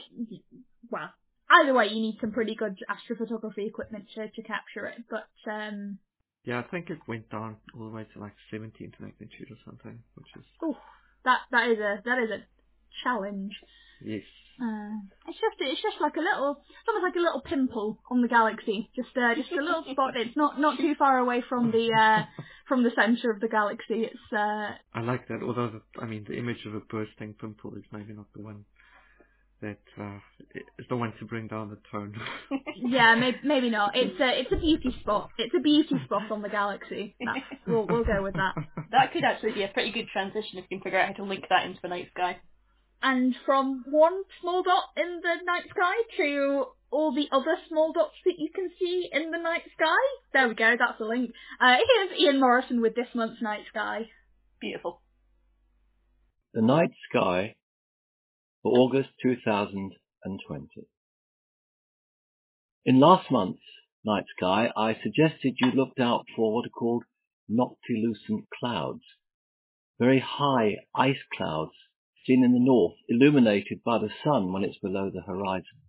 [0.92, 1.10] well,
[1.50, 5.04] either way, you need some pretty good astrophotography equipment to, to capture it.
[5.10, 6.00] But um,
[6.44, 10.00] yeah, I think it went down all the way to like 17th magnitude or something,
[10.16, 10.78] which is oh,
[11.24, 12.44] that that is a that is a
[13.04, 13.54] challenge.
[14.04, 14.24] Yes.
[14.62, 14.96] Uh,
[15.28, 18.28] it's just it's just like a little, it's almost like a little pimple on the
[18.28, 18.90] galaxy.
[18.96, 20.16] Just uh, just a little spot.
[20.16, 22.24] It's not not too far away from the uh,
[22.68, 24.08] from the center of the galaxy.
[24.08, 24.32] It's.
[24.32, 25.44] Uh, I like that.
[25.44, 28.64] Although the, I mean, the image of a bursting pimple is maybe not the one
[29.62, 30.20] that uh,
[30.78, 32.14] is the one to bring down the tone.
[32.76, 33.96] yeah, maybe, maybe not.
[33.96, 35.30] It's a it's a beauty spot.
[35.38, 37.16] It's a beauty spot on the galaxy.
[37.20, 38.56] That's, we'll we'll go with that.
[38.92, 41.24] That could actually be a pretty good transition if you can figure out how to
[41.24, 42.38] link that into the night sky.
[43.02, 48.16] And from one small dot in the night sky to all the other small dots
[48.26, 50.02] that you can see in the night sky.
[50.34, 50.76] There we go.
[50.78, 51.32] That's a link.
[51.60, 54.10] Uh, here's Ian Morison with this month's night sky.
[54.60, 55.02] Beautiful.
[56.54, 57.56] The night sky
[58.66, 60.88] for August 2020.
[62.84, 63.62] In last month's
[64.04, 67.04] night sky, I suggested you looked out for what are called
[67.48, 69.04] noctilucent clouds,
[70.00, 71.74] very high ice clouds
[72.26, 75.84] seen in the north, illuminated by the sun when it's below the horizon.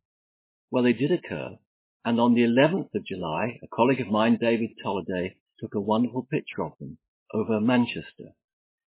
[0.71, 1.57] Well, they did occur,
[2.05, 6.29] and on the 11th of July, a colleague of mine, David Tolliday, took a wonderful
[6.31, 6.99] picture of them
[7.33, 8.35] over Manchester.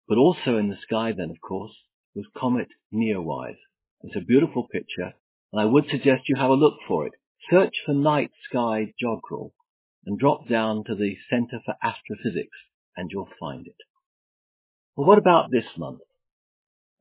[0.08, 1.76] But also in the sky then, of course,
[2.14, 3.58] was Comet Neowise.
[4.06, 5.14] It's a beautiful picture,
[5.50, 7.14] and I would suggest you have a look for it.
[7.50, 9.52] Search for Night Sky Jodrell
[10.04, 12.58] and drop down to the Center for Astrophysics
[12.98, 13.76] and you'll find it.
[14.94, 16.00] Well, what about this month?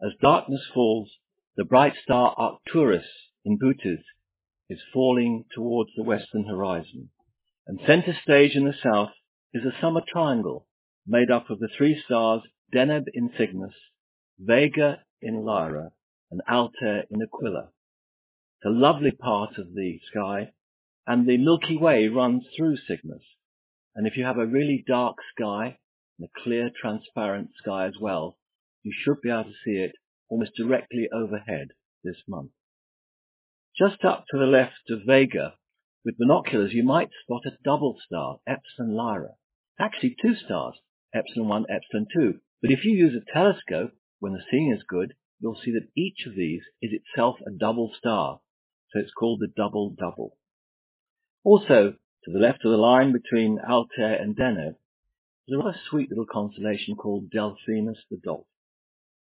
[0.02, 1.12] As darkness falls,
[1.58, 3.06] the bright star Arcturus
[3.44, 4.06] in Bootes
[4.70, 7.10] is falling towards the western horizon,
[7.68, 9.12] and center stage in the south
[9.54, 10.68] is a summer triangle
[11.06, 12.44] made up of the three stars
[12.74, 13.76] Deneb in Cygnus,
[14.40, 15.92] Vega in Lyra,
[16.34, 17.70] and Altair in Aquila.
[18.58, 20.52] It's a lovely part of the sky,
[21.06, 23.22] and the Milky Way runs through Cygnus.
[23.94, 25.78] And if you have a really dark sky,
[26.18, 28.40] and a clear, transparent sky as well,
[28.82, 29.92] you should be able to see it
[30.28, 31.68] almost directly overhead
[32.04, 32.50] this month.
[33.78, 35.54] Just up to the left of Vega,
[36.04, 39.36] With binoculars, you might spot a double star, Epsilon Lyrae.
[39.80, 40.74] Actually, two stars,
[41.14, 42.40] Epsilon 1, Epsilon 2.
[42.60, 46.26] But if you use a telescope, when the seeing is good, you'll see that each
[46.26, 48.40] of these is itself a double star,
[48.92, 50.38] so it's called the double-double.
[51.44, 54.76] Also, to the left of the line between Altair and Deneb,
[55.48, 58.46] is a rather sweet little constellation called Delphinus the Dolphin.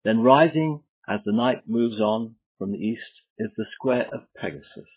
[0.03, 3.01] Then rising as the night moves on from the east
[3.39, 4.89] is the square of Pegasus,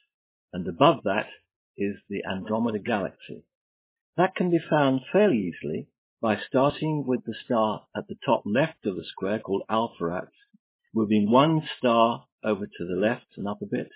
[0.52, 1.28] and above that
[1.78, 3.44] is the Andromeda Galaxy.
[4.16, 5.88] That can be found fairly easily
[6.20, 10.32] by starting with the star at the top left of the square called Alpheratz,
[10.96, 13.90] moving one star over to the left and up a bit,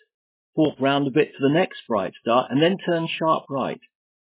[0.55, 3.81] walk round a bit to the next bright star, and then turn sharp right.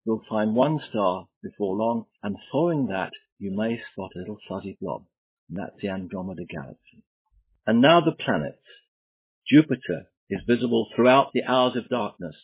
[0.05, 4.77] You'll find one star before long, and following that you may spot a little fuzzy
[4.81, 5.05] blob,
[5.47, 7.01] and that's the Andromeda Galaxy.
[7.65, 8.57] And now the planets.
[9.47, 12.35] Jupiter is visible throughout the hours of darkness,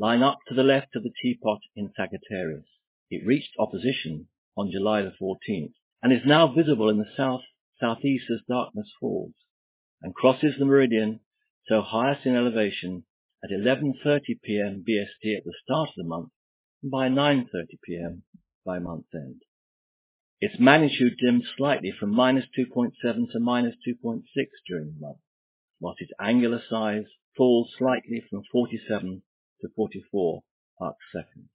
[0.00, 2.66] lying up to the left of the teapot in Sagittarius.
[3.08, 7.42] It reached opposition on July the 14th, and is now visible in the south
[7.80, 9.32] southeast as darkness falls,
[10.02, 11.20] and crosses the meridian,
[11.66, 13.04] so highest in elevation,
[13.42, 14.84] at 11.30 p.m.
[14.86, 16.30] BST at the start of the month,
[16.82, 17.46] and by 9.30
[17.84, 18.22] p.m.
[18.64, 19.42] by month's end.
[20.40, 22.92] Its magnitude dimmed slightly from minus 2.7
[23.32, 24.22] to minus 2.6
[24.66, 25.18] during the month,
[25.80, 27.04] whilst its angular size
[27.36, 29.22] falls slightly from 47
[29.60, 30.42] to 44
[30.80, 31.50] arc seconds.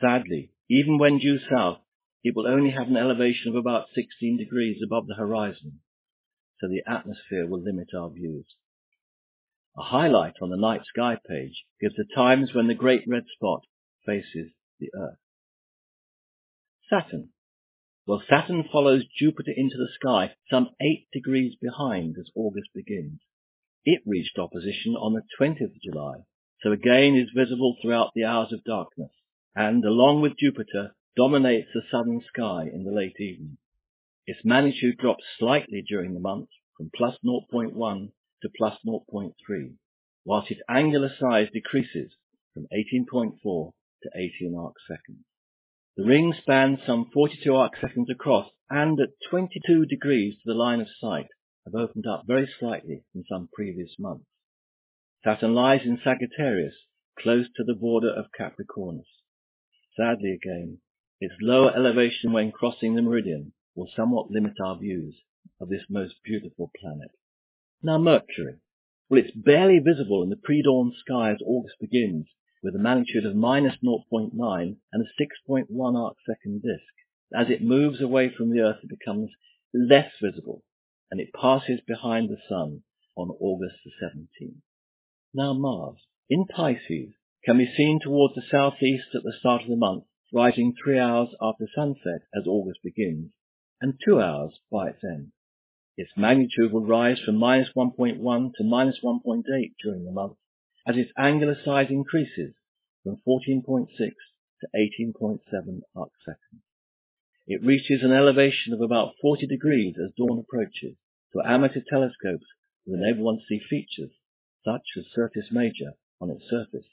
[0.00, 1.78] Sadly, even when due south,
[2.24, 5.80] it will only have an elevation of about 16 degrees above the horizon,
[6.62, 8.46] so the atmosphere will limit our views.
[9.76, 13.64] A highlight on the night sky page gives the times when the great red spot
[14.06, 15.18] faces the Earth.
[16.88, 17.30] Saturn.
[18.06, 23.20] Well, Saturn follows Jupiter into the sky some eight degrees behind as August begins.
[23.84, 26.18] It reached opposition on the 20th of July,
[26.60, 29.10] so again is visible throughout the hours of darkness,
[29.56, 33.58] and along with Jupiter dominates the southern sky in the late evening.
[34.24, 39.34] Its magnitude drops slightly during the month from plus 0.1 to plus 0.3,
[40.24, 42.12] whilst its angular size decreases
[42.54, 45.24] from 18.4 to 18 arc seconds.
[45.96, 50.80] The ring spans some 42 arc seconds across and at 22 degrees to the line
[50.80, 51.26] of sight
[51.64, 54.26] have opened up very slightly from some previous months.
[55.24, 56.76] Saturn lies in Sagittarius,
[57.18, 59.08] close to the border of Capricornus.
[59.96, 60.80] Sadly again,
[61.20, 65.14] its lower elevation when crossing the meridian will somewhat limit our views
[65.60, 67.10] of this most beautiful planet.
[67.82, 68.56] Now Mercury.
[69.08, 72.26] Well, it's barely visible in the pre-dawn sky as August begins,
[72.62, 74.32] with a magnitude of minus 0.9
[74.92, 76.92] and a 6.1 arc second disk.
[77.34, 79.30] As it moves away from the Earth, it becomes
[79.74, 80.62] less visible,
[81.10, 82.82] and it passes behind the Sun
[83.16, 84.60] on August the 17th.
[85.34, 85.98] Now Mars,
[86.28, 87.14] in Pisces,
[87.44, 91.28] can be seen towards the southeast at the start of the month, rising three hours
[91.40, 93.32] after sunset as August begins,
[93.82, 95.32] and two hours by its end.
[95.96, 99.42] Its magnitude will rise from minus 1.1 to minus 1.8
[99.82, 100.36] during the month
[100.86, 102.54] as its angular size increases
[103.02, 105.40] from 14.6 to 18.7
[105.96, 106.62] arc seconds.
[107.46, 110.96] It reaches an elevation of about 40 degrees as dawn approaches,
[111.32, 112.46] so amateur telescopes
[112.86, 114.12] will enable one to see features
[114.64, 116.86] such as Syrtis Major on its surface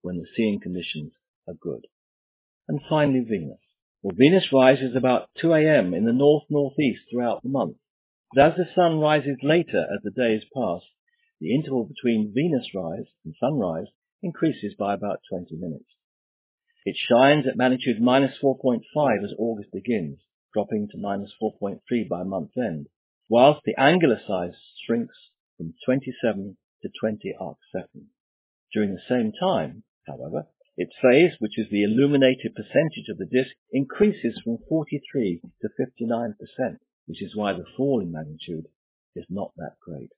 [0.00, 1.12] when the seeing conditions
[1.46, 1.86] are good.
[2.66, 3.60] And finally Venus.
[4.02, 5.94] Well, Venus rises about 2 a.m.
[5.94, 7.76] in the north-northeast throughout the month
[8.34, 10.80] but as the sun rises later as the days pass,
[11.38, 13.88] the interval between Venus rise and sunrise
[14.22, 15.84] increases by about 20 minutes.
[16.86, 20.18] It shines at magnitude minus 4.5 as August begins,
[20.54, 22.88] dropping to minus 4.3 by month end,
[23.28, 24.54] whilst the angular size
[24.86, 25.16] shrinks
[25.58, 28.08] from 27 to 20 arc seconds.
[28.72, 30.46] During the same time, however,
[30.76, 36.78] its phase, which is the illuminated percentage of the disk, increases from 43 to 59%
[37.06, 38.66] which is why the fall in magnitude
[39.14, 40.10] is not that great.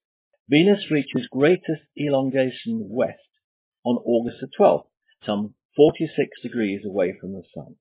[0.48, 3.18] Venus reaches greatest elongation west
[3.84, 4.86] on August the 12th,
[5.24, 7.76] some 46 degrees away from the Sun.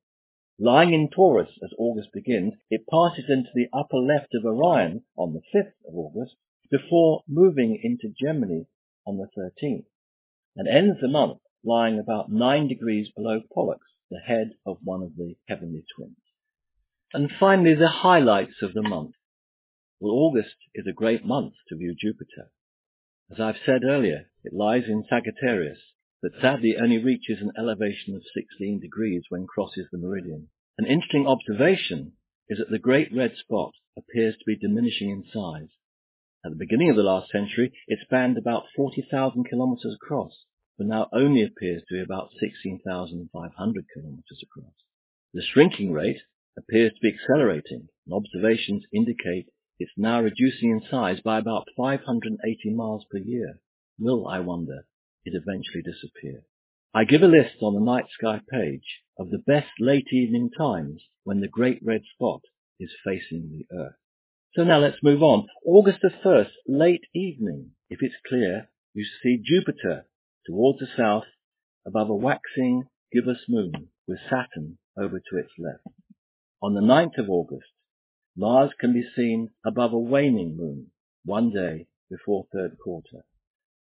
[0.58, 5.34] Lying in Taurus as August begins, it passes into the upper left of Orion on
[5.34, 6.36] the 5th of August
[6.72, 8.64] before moving into Gemini
[9.06, 9.86] on the 13th
[10.56, 15.16] and ends the month lying about 9 degrees below Pollux, the head of one of
[15.16, 16.18] the heavenly twins.
[17.14, 19.16] And finally, the highlights of the month.
[20.00, 22.52] Well, August is a great month to view Jupiter.
[23.32, 25.80] As I've said earlier, it lies in Sagittarius,
[26.22, 30.50] but sadly only reaches an elevation of 16 degrees when crosses the meridian.
[30.78, 32.14] An interesting observation
[32.50, 35.70] is that the great red spot appears to be diminishing in size.
[36.46, 40.34] At the beginning of the last century, it spanned about 40,000 kilometers across,
[40.78, 44.74] but now only appears to be about 16,500 kilometers across.
[45.34, 46.22] The shrinking rate
[46.58, 49.48] appears to be accelerating, and observations indicate
[49.80, 53.60] it's now reducing in size by about 580 miles per year.
[54.00, 54.86] Will, I wonder,
[55.26, 56.44] it eventually disappear?
[56.94, 61.02] I give a list on the night sky page of the best late evening times
[61.24, 62.42] when the great red spot
[62.80, 63.96] is facing the Earth.
[64.56, 65.48] So now let's move on.
[65.66, 67.72] August the 1st, late evening.
[67.90, 70.06] If it's clear, you see Jupiter
[70.46, 71.26] towards the south
[71.86, 75.96] above a waxing gibbous moon with Saturn over to its left.
[76.62, 77.70] On the 9th of August,
[78.36, 80.88] Mars can be seen above a waning moon
[81.26, 83.26] one day before third quarter.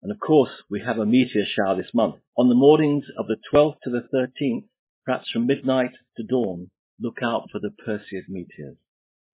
[0.03, 2.17] And of course, we have a meteor shower this month.
[2.37, 4.65] On the mornings of the 12th to the 13th,
[5.05, 8.77] perhaps from midnight to dawn, look out for the Perseid meteors.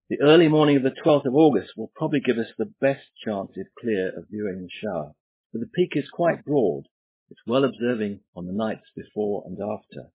[0.09, 3.51] The early morning of the 12th of August will probably give us the best chance,
[3.55, 5.13] if clear, of viewing the shower.
[5.51, 6.87] But the peak is quite broad.
[7.29, 10.11] It's well observing on the nights before and after.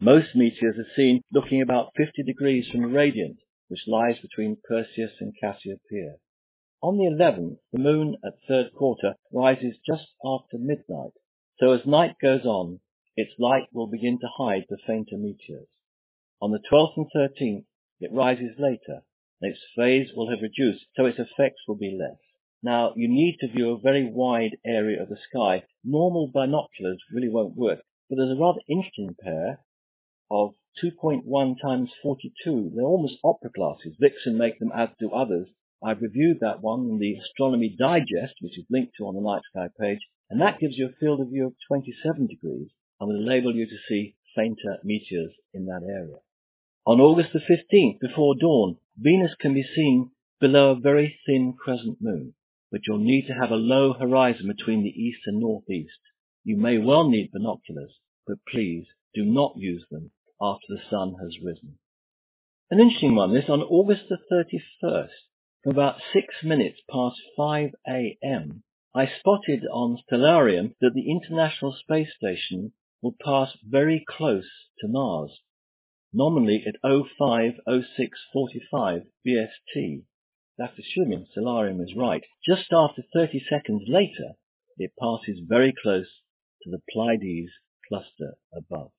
[0.00, 5.12] Most meteors are seen looking about 50 degrees from the radiant, which lies between Perseus
[5.20, 6.16] and Cassiopeia.
[6.82, 11.12] On the 11th, the moon at third quarter rises just after midnight,
[11.58, 12.80] so as night goes on,
[13.16, 15.68] its light will begin to hide the fainter meteors.
[16.42, 17.64] On the 12th and 13th,
[18.00, 19.02] it rises later,
[19.40, 22.18] and its phase will have reduced, so its effects will be less.
[22.66, 25.62] Now, you need to view a very wide area of the sky.
[25.84, 27.78] Normal binoculars really won't work,
[28.10, 29.60] but there's a rather interesting pair
[30.32, 32.72] of 2.1 times 42.
[32.74, 33.94] They're almost opera glasses.
[34.00, 35.46] Vixen make them, as do others.
[35.80, 39.42] I've reviewed that one in the Astronomy Digest, which is linked to on the Night
[39.48, 43.22] Sky page, and that gives you a field of view of 27 degrees and will
[43.24, 46.16] enable you to see fainter meteors in that area.
[46.84, 50.10] On August the 15th, before dawn, Venus can be seen
[50.40, 52.34] below a very thin crescent moon,
[52.70, 55.98] but you'll need to have a low horizon between the east and northeast.
[56.44, 57.94] You may well need binoculars,
[58.26, 60.10] but please do not use them
[60.40, 61.78] after the sun has risen.
[62.70, 65.08] An interesting one, this on August the 31st,
[65.62, 68.62] from about six minutes past 5 a.m.,
[68.94, 74.48] I spotted on Stellarium that the International Space Station will pass very close
[74.78, 75.40] to Mars,
[76.12, 80.04] nominally at 050645 BST.
[80.58, 82.24] That's assuming Stellarium is right.
[82.46, 84.36] Just after 30 seconds later,
[84.78, 86.08] it passes very close
[86.62, 87.52] to the Pleiades
[87.88, 88.92] cluster above.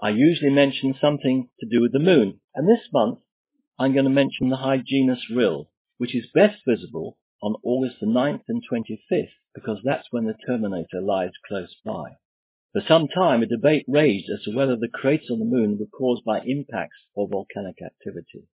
[0.00, 3.18] I usually mention something to do with the moon, and this month
[3.78, 8.44] I'm going to mention the Hyginus Rill, which is best visible on August the 9th
[8.48, 12.16] and 25th, because that's when the Terminator lies close by.
[12.72, 15.86] For some time, a debate raged as to whether the craters on the moon were
[15.86, 18.48] caused by impacts or volcanic activity.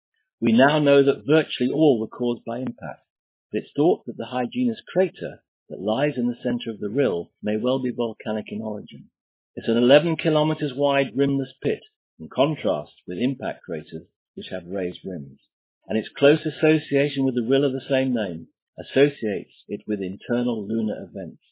[0.41, 3.03] We now know that virtually all were caused by impact.
[3.51, 7.32] But it's thought that the Hyginus crater that lies in the center of the rill
[7.43, 9.11] may well be volcanic in origin.
[9.57, 11.80] It's an 11 kilometers wide rimless pit,
[12.20, 15.41] in contrast with impact craters which have raised rims.
[15.89, 20.64] And its close association with the rill of the same name associates it with internal
[20.64, 21.43] lunar events.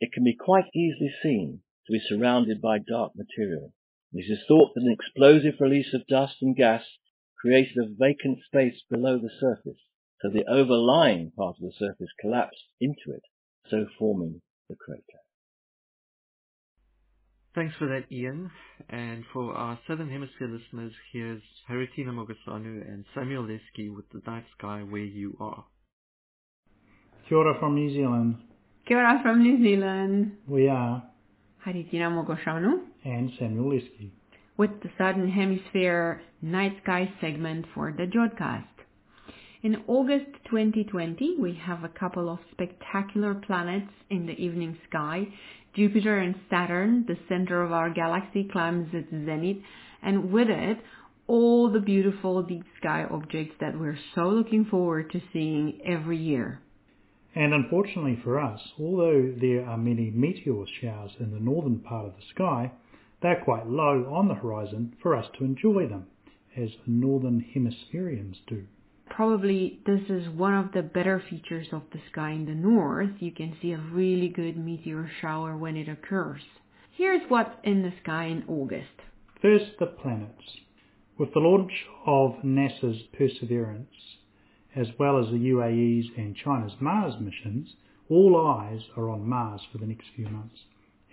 [0.00, 3.72] It can be quite easily seen to be surrounded by dark material.
[4.12, 6.84] It is thought that an explosive release of dust and gas
[7.44, 9.78] created a vacant space below the surface,
[10.22, 13.20] so the overlying part of the surface collapsed into it,
[13.68, 14.40] so forming
[14.70, 15.20] the crater.
[17.54, 18.50] Thanks for that, Ian.
[18.88, 24.44] And for our Southern Hemisphere listeners, here's Haritina Mogosanu and Samuel Leske with The Night
[24.58, 25.66] Sky Where You Are.
[27.28, 28.36] Kia ora from New Zealand.
[28.86, 30.38] Kia ora from New Zealand.
[30.48, 31.02] We are
[31.66, 34.10] Haritina Mogosanu and Samuel Leske
[34.56, 38.64] with the Southern Hemisphere Night Sky segment for the Jodcast.
[39.62, 45.26] In August 2020, we have a couple of spectacular planets in the evening sky.
[45.74, 49.56] Jupiter and Saturn, the center of our galaxy, climbs its zenith,
[50.02, 50.78] and with it,
[51.26, 56.60] all the beautiful deep sky objects that we're so looking forward to seeing every year.
[57.34, 62.12] And unfortunately for us, although there are many meteor showers in the northern part of
[62.16, 62.70] the sky,
[63.24, 66.06] they're quite low on the horizon for us to enjoy them,
[66.58, 68.66] as northern hemispherians do.
[69.08, 73.12] Probably this is one of the better features of the sky in the north.
[73.20, 76.42] You can see a really good meteor shower when it occurs.
[76.92, 78.92] Here's what's in the sky in August.
[79.40, 80.58] First, the planets.
[81.18, 81.72] With the launch
[82.06, 83.88] of NASA's Perseverance,
[84.76, 87.74] as well as the UAE's and China's Mars missions,
[88.10, 90.58] all eyes are on Mars for the next few months.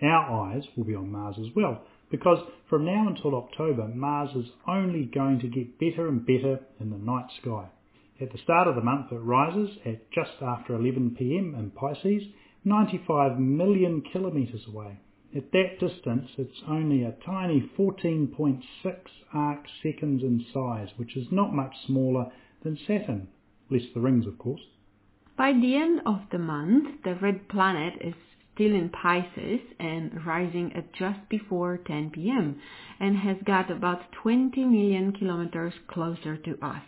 [0.02, 1.82] Our eyes will be on Mars as well,
[2.12, 6.90] because from now until October, Mars is only going to get better and better in
[6.90, 7.66] the night sky.
[8.20, 12.22] At the start of the month, it rises at just after 11 pm in Pisces,
[12.64, 14.98] 95 million kilometres away.
[15.34, 18.62] At that distance, it's only a tiny 14.6
[19.32, 22.30] arc seconds in size, which is not much smaller
[22.62, 23.28] than Saturn,
[23.70, 24.60] less the rings, of course.
[25.36, 28.14] By the end of the month, the red planet is
[28.54, 32.60] still in Pisces and rising at just before 10 p.m.
[33.00, 36.82] and has got about 20 million kilometers closer to us.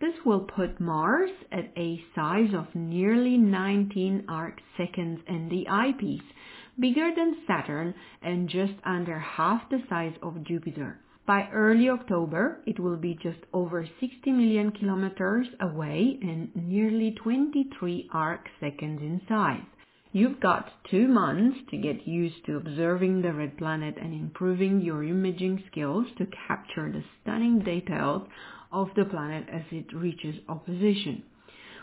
[0.00, 6.22] This will put Mars at a size of nearly 19 arc seconds in the eyepiece,
[6.78, 11.00] bigger than Saturn and just under half the size of Jupiter.
[11.26, 18.08] By early October, it will be just over 60 million kilometers away and nearly 23
[18.12, 19.60] arc seconds in size.
[20.10, 25.04] You've got two months to get used to observing the red planet and improving your
[25.04, 28.22] imaging skills to capture the stunning details
[28.72, 31.24] of the planet as it reaches opposition.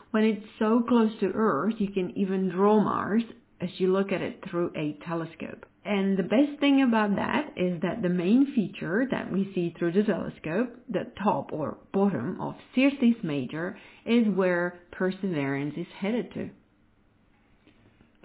[0.09, 3.23] When it's so close to Earth, you can even draw Mars
[3.61, 5.65] as you look at it through a telescope.
[5.83, 9.91] And the best thing about that is that the main feature that we see through
[9.91, 16.49] the telescope, the top or bottom of Syrtis Major, is where Perseverance is headed to.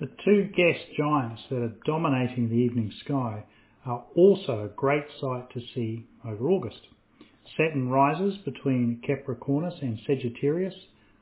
[0.00, 3.44] The two gas giants that are dominating the evening sky
[3.86, 6.80] are also a great sight to see over August.
[7.56, 10.74] Saturn rises between Capricornus and Sagittarius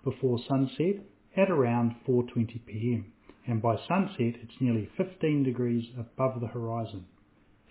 [0.05, 0.97] before sunset
[1.37, 3.13] at around 4:20 p.m
[3.49, 7.07] and by sunset it's nearly 15 degrees above the horizon.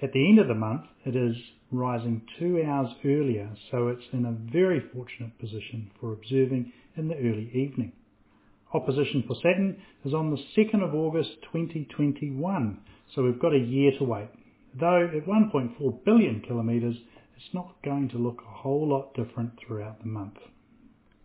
[0.01, 1.35] At the end of the month it is
[1.71, 7.15] rising two hours earlier, so it's in a very fortunate position for observing in the
[7.15, 7.93] early evening.
[8.73, 12.79] Opposition for Saturn is on the 2nd of August 2021,
[13.15, 14.27] so we've got a year to wait.
[14.77, 16.97] Though at 1.4 billion kilometres,
[17.37, 20.35] it's not going to look a whole lot different throughout the month.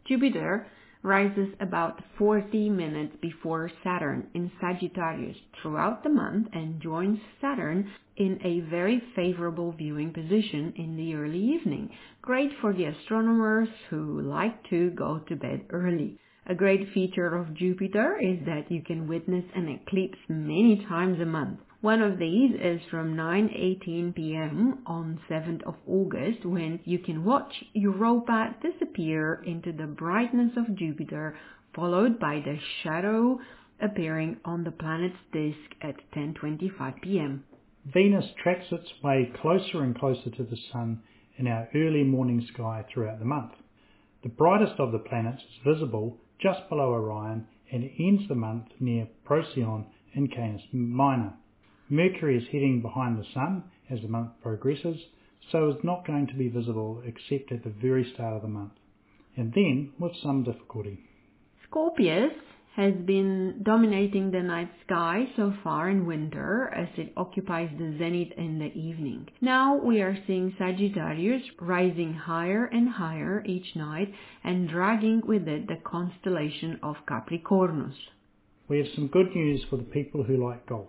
[0.06, 0.69] Jupiter
[1.02, 8.39] rises about 40 minutes before Saturn in Sagittarius throughout the month and joins Saturn in
[8.44, 11.90] a very favorable viewing position in the early evening.
[12.20, 16.19] Great for the astronomers who like to go to bed early.
[16.47, 21.24] A great feature of Jupiter is that you can witness an eclipse many times a
[21.24, 21.60] month.
[21.82, 24.81] One of these is from 9:18 p.m.
[24.85, 31.36] on 7th of August when you can watch Europa disappear into the brightness of Jupiter
[31.74, 33.39] followed by the shadow
[33.81, 37.44] appearing on the planet's disk at 10:25 p.m.
[37.86, 41.01] Venus tracks its way closer and closer to the sun
[41.39, 43.52] in our early morning sky throughout the month.
[44.24, 49.09] The brightest of the planets is visible just below Orion and ends the month near
[49.24, 51.35] Procyon in Canis Minor.
[51.89, 54.97] Mercury is heading behind the Sun as the month progresses,
[55.51, 58.73] so is not going to be visible except at the very start of the month,
[59.36, 60.98] and then with some difficulty.
[61.69, 62.32] Scorpius
[62.74, 68.32] has been dominating the night sky so far in winter as it occupies the zenith
[68.39, 69.28] in the evening.
[69.43, 74.12] Now we are seeing Sagittarius rising higher and higher each night
[74.43, 77.94] and dragging with it the constellation of Capricornus.
[78.69, 80.89] We have some good news for the people who like golf.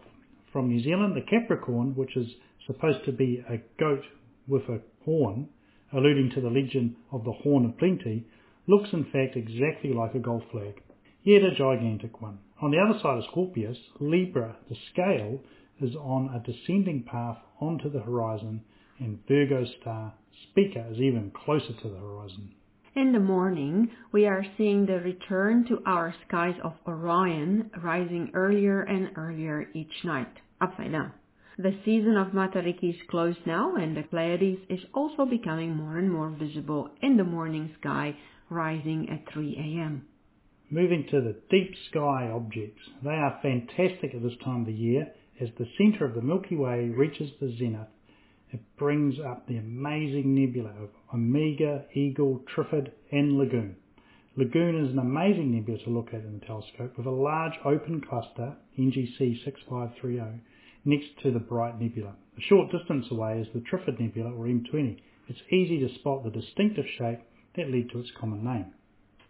[0.54, 2.28] From New Zealand, the Capricorn, which is
[2.66, 4.04] supposed to be a goat
[4.48, 5.50] with a horn,
[5.92, 8.26] alluding to the legend of the Horn of Plenty,
[8.68, 10.82] looks in fact exactly like a golf flag,
[11.24, 12.40] yet a gigantic one.
[12.62, 15.40] On the other side of Scorpius, Libra, the scale,
[15.82, 18.62] is on a descending path onto the horizon,
[19.00, 20.14] and Virgo star
[20.44, 22.54] Spica is even closer to the horizon.
[22.96, 28.82] In the morning, we are seeing the return to our skies of Orion rising earlier
[28.82, 30.32] and earlier each night
[30.62, 31.12] upside down.
[31.58, 36.12] The season of Matariki is closed now, and the Pleiades is also becoming more and
[36.12, 38.16] more visible in the morning sky,
[38.50, 40.06] rising at 3 a.m.
[40.74, 42.82] Moving to the deep sky objects.
[43.04, 45.08] They are fantastic at this time of the year
[45.40, 47.90] as the centre of the Milky Way reaches the zenith.
[48.52, 53.76] It brings up the amazing nebula of Omega, Eagle, Trifid, and Lagoon.
[54.36, 58.02] Lagoon is an amazing nebula to look at in the telescope with a large open
[58.02, 60.42] cluster, NGC 6530,
[60.86, 62.16] next to the Bright Nebula.
[62.36, 64.98] A short distance away is the Trifid Nebula, or M20.
[65.28, 67.20] It's easy to spot the distinctive shape
[67.58, 68.74] that led to its common name.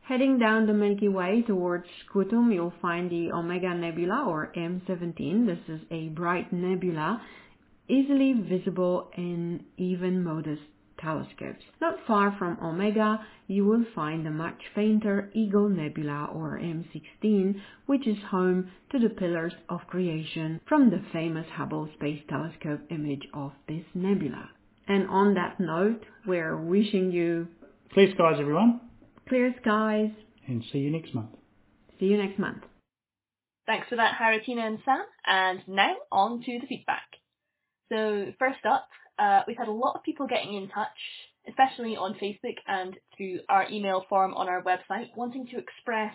[0.06, 5.46] Heading down the Milky Way towards Scutum, you'll find the Omega Nebula, or M17.
[5.46, 7.22] This is a bright nebula,
[7.88, 10.62] easily visible in even modest
[11.00, 11.64] telescopes.
[11.80, 17.56] Not far from Omega, you will find the much fainter Eagle Nebula or M16,
[17.86, 23.26] which is home to the pillars of creation from the famous Hubble Space Telescope image
[23.34, 24.50] of this nebula.
[24.86, 27.48] And on that note, we're wishing you
[27.94, 28.82] clear skies, everyone.
[29.28, 30.12] Clear skies.
[30.48, 31.32] And see you next month.
[32.00, 32.64] See you next month.
[33.66, 35.06] Thanks for that, Haritina and Sam.
[35.26, 37.08] And now on to the feedback.
[37.90, 38.88] So first up,
[39.18, 40.88] uh, we've had a lot of people getting in touch,
[41.48, 46.14] especially on Facebook and through our email form on our website, wanting to express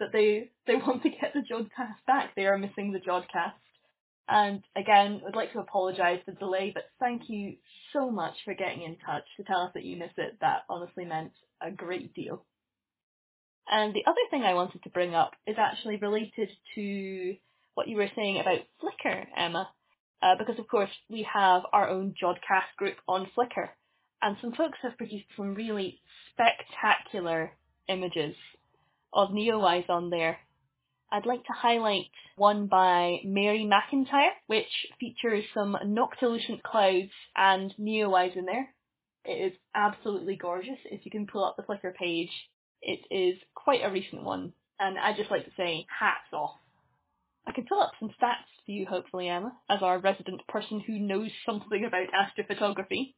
[0.00, 2.34] that they they want to get the Jodcast back.
[2.34, 3.52] They are missing the Jodcast.
[4.28, 7.56] And again, I'd like to apologise for the delay, but thank you
[7.92, 10.38] so much for getting in touch to tell us that you miss it.
[10.40, 12.44] That honestly meant a great deal.
[13.68, 17.36] And the other thing I wanted to bring up is actually related to
[17.74, 19.68] what you were saying about Flickr, Emma.
[20.22, 23.70] Uh, because of course we have our own Jodcast group on Flickr,
[24.20, 26.00] and some folks have produced some really
[26.30, 27.52] spectacular
[27.88, 28.36] images
[29.12, 30.38] of Neowise on there.
[31.12, 32.06] I'd like to highlight
[32.36, 38.74] one by Mary McIntyre, which features some noctilucent clouds and Neowise in there.
[39.26, 40.78] It is absolutely gorgeous.
[40.86, 42.30] If you can pull up the Flickr page,
[42.80, 46.56] it is quite a recent one, and I'd just like to say hats off.
[47.46, 50.98] I can pull up some stats for you, hopefully, Emma, as our resident person who
[50.98, 53.14] knows something about astrophotography.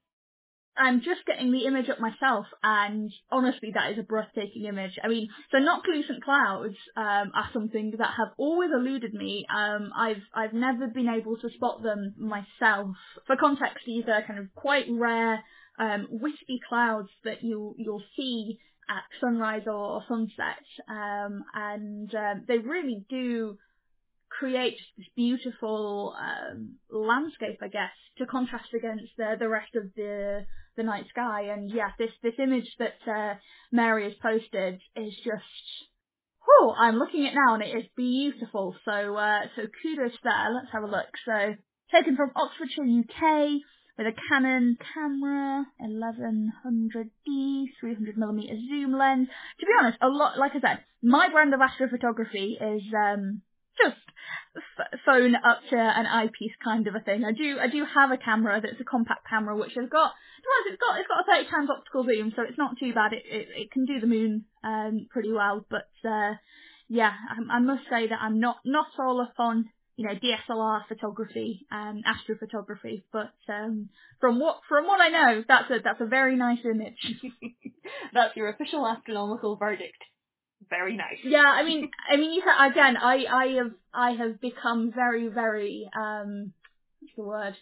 [0.77, 4.99] I'm just getting the image up myself, and honestly, that is a breathtaking image.
[5.03, 9.47] I mean, so noctilucent clouds um, are something that have always eluded me.
[9.55, 12.97] Um, I've I've never been able to spot them myself.
[13.27, 15.45] For context, these are kind of quite rare,
[15.79, 22.59] um, wispy clouds that you you'll see at sunrise or sunset, um, and um, they
[22.59, 23.59] really do
[24.29, 30.45] create this beautiful um, landscape, I guess, to contrast against the the rest of the
[30.77, 31.49] the night sky.
[31.53, 33.35] And yeah, this this image that uh,
[33.73, 35.89] Mary has posted is just.
[36.47, 38.77] Oh, I'm looking at it now and it is beautiful.
[38.85, 40.53] So, uh, so kudos there.
[40.55, 41.09] Let's have a look.
[41.25, 41.55] So,
[41.91, 43.63] taken from Oxfordshire, UK,
[43.97, 49.29] with a Canon camera, 1100D, 300mm zoom lens.
[49.61, 53.43] To be honest, a lot, like I said, my brand of astrophotography is um,
[53.83, 53.97] just
[54.57, 57.25] f- phone up to an eyepiece kind of a thing.
[57.25, 60.13] I do I do have a camera that's a compact camera which has got
[60.67, 63.13] it's got it's got a 30 times optical zoom, so it's not too bad.
[63.13, 66.35] It it, it can do the moon um pretty well, but uh,
[66.89, 70.87] yeah, I, I must say that I'm not not all up on you know DSLR
[70.89, 73.89] photography and astrophotography, but um,
[74.21, 76.99] from what from what I know, that's a that's a very nice image.
[78.13, 80.03] that's your official astronomical verdict
[80.71, 81.19] very nice.
[81.23, 85.29] Yeah, I mean, I mean, you said, again, I, I have, I have become very,
[85.29, 86.53] very, um,
[87.01, 87.55] what's the word?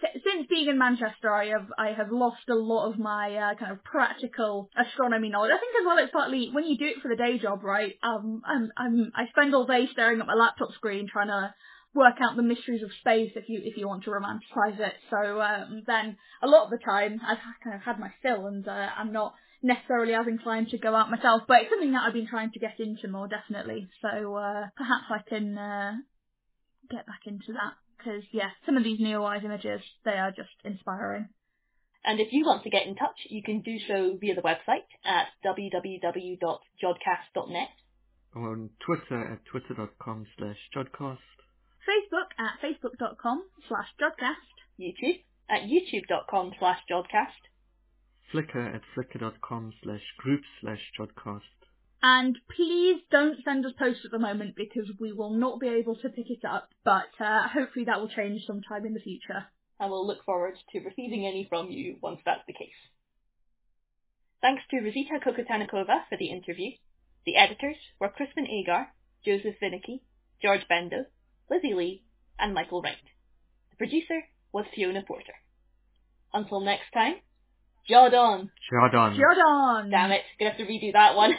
[0.00, 3.72] Since being in Manchester, I have, I have lost a lot of my uh, kind
[3.72, 5.52] of practical astronomy knowledge.
[5.54, 7.94] I think as well, it's partly when you do it for the day job, right?
[8.02, 11.54] Um, I'm, I'm, I spend all day staring at my laptop screen trying to
[11.94, 14.92] work out the mysteries of space if you if you want to romanticize it.
[15.10, 18.68] So um, then a lot of the time I've kind of had my fill, and
[18.68, 19.34] uh, I'm not
[19.66, 22.60] necessarily as inclined to go out myself, but it's something that I've been trying to
[22.60, 23.88] get into more definitely.
[24.00, 25.94] So uh, perhaps I can uh,
[26.90, 31.28] get back into that because yeah, some of these Neowise images they are just inspiring.
[32.04, 34.86] And if you want to get in touch, you can do so via the website
[35.04, 37.68] at www.jodcast.net.
[38.36, 41.18] Or on Twitter at twitter.com slash jodcast.
[41.82, 44.54] Facebook at facebook.com slash jodcast.
[44.78, 47.42] YouTube at youtube.com slash jodcast.
[48.32, 51.40] Flickr at flickr.com slash group slash jodcast.
[52.02, 55.96] And please don't send us posts at the moment because we will not be able
[55.96, 59.46] to pick it up, but uh, hopefully that will change sometime in the future.
[59.80, 62.68] I will look forward to receiving any from you once that's the case.
[64.40, 66.72] Thanks to Rosita Kokotanekova for the interview.
[67.24, 68.88] The editors were Crispin Agar,
[69.24, 70.02] Joseph Vinicky,
[70.40, 71.06] George Bendo,
[71.50, 72.04] Lizzie Lee,
[72.38, 72.96] and Michael Wright.
[73.70, 74.22] The producer
[74.52, 75.34] was Fiona Porter.
[76.32, 77.16] Until next time,
[77.88, 78.50] Jordan.
[78.70, 79.16] Jordan.
[79.16, 79.90] Jordan.
[79.90, 81.32] Damn it, gonna have to redo that one.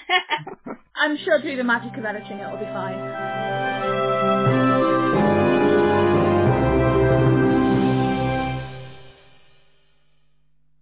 [0.95, 3.36] I'm sure through the magic of editing it'll be fine.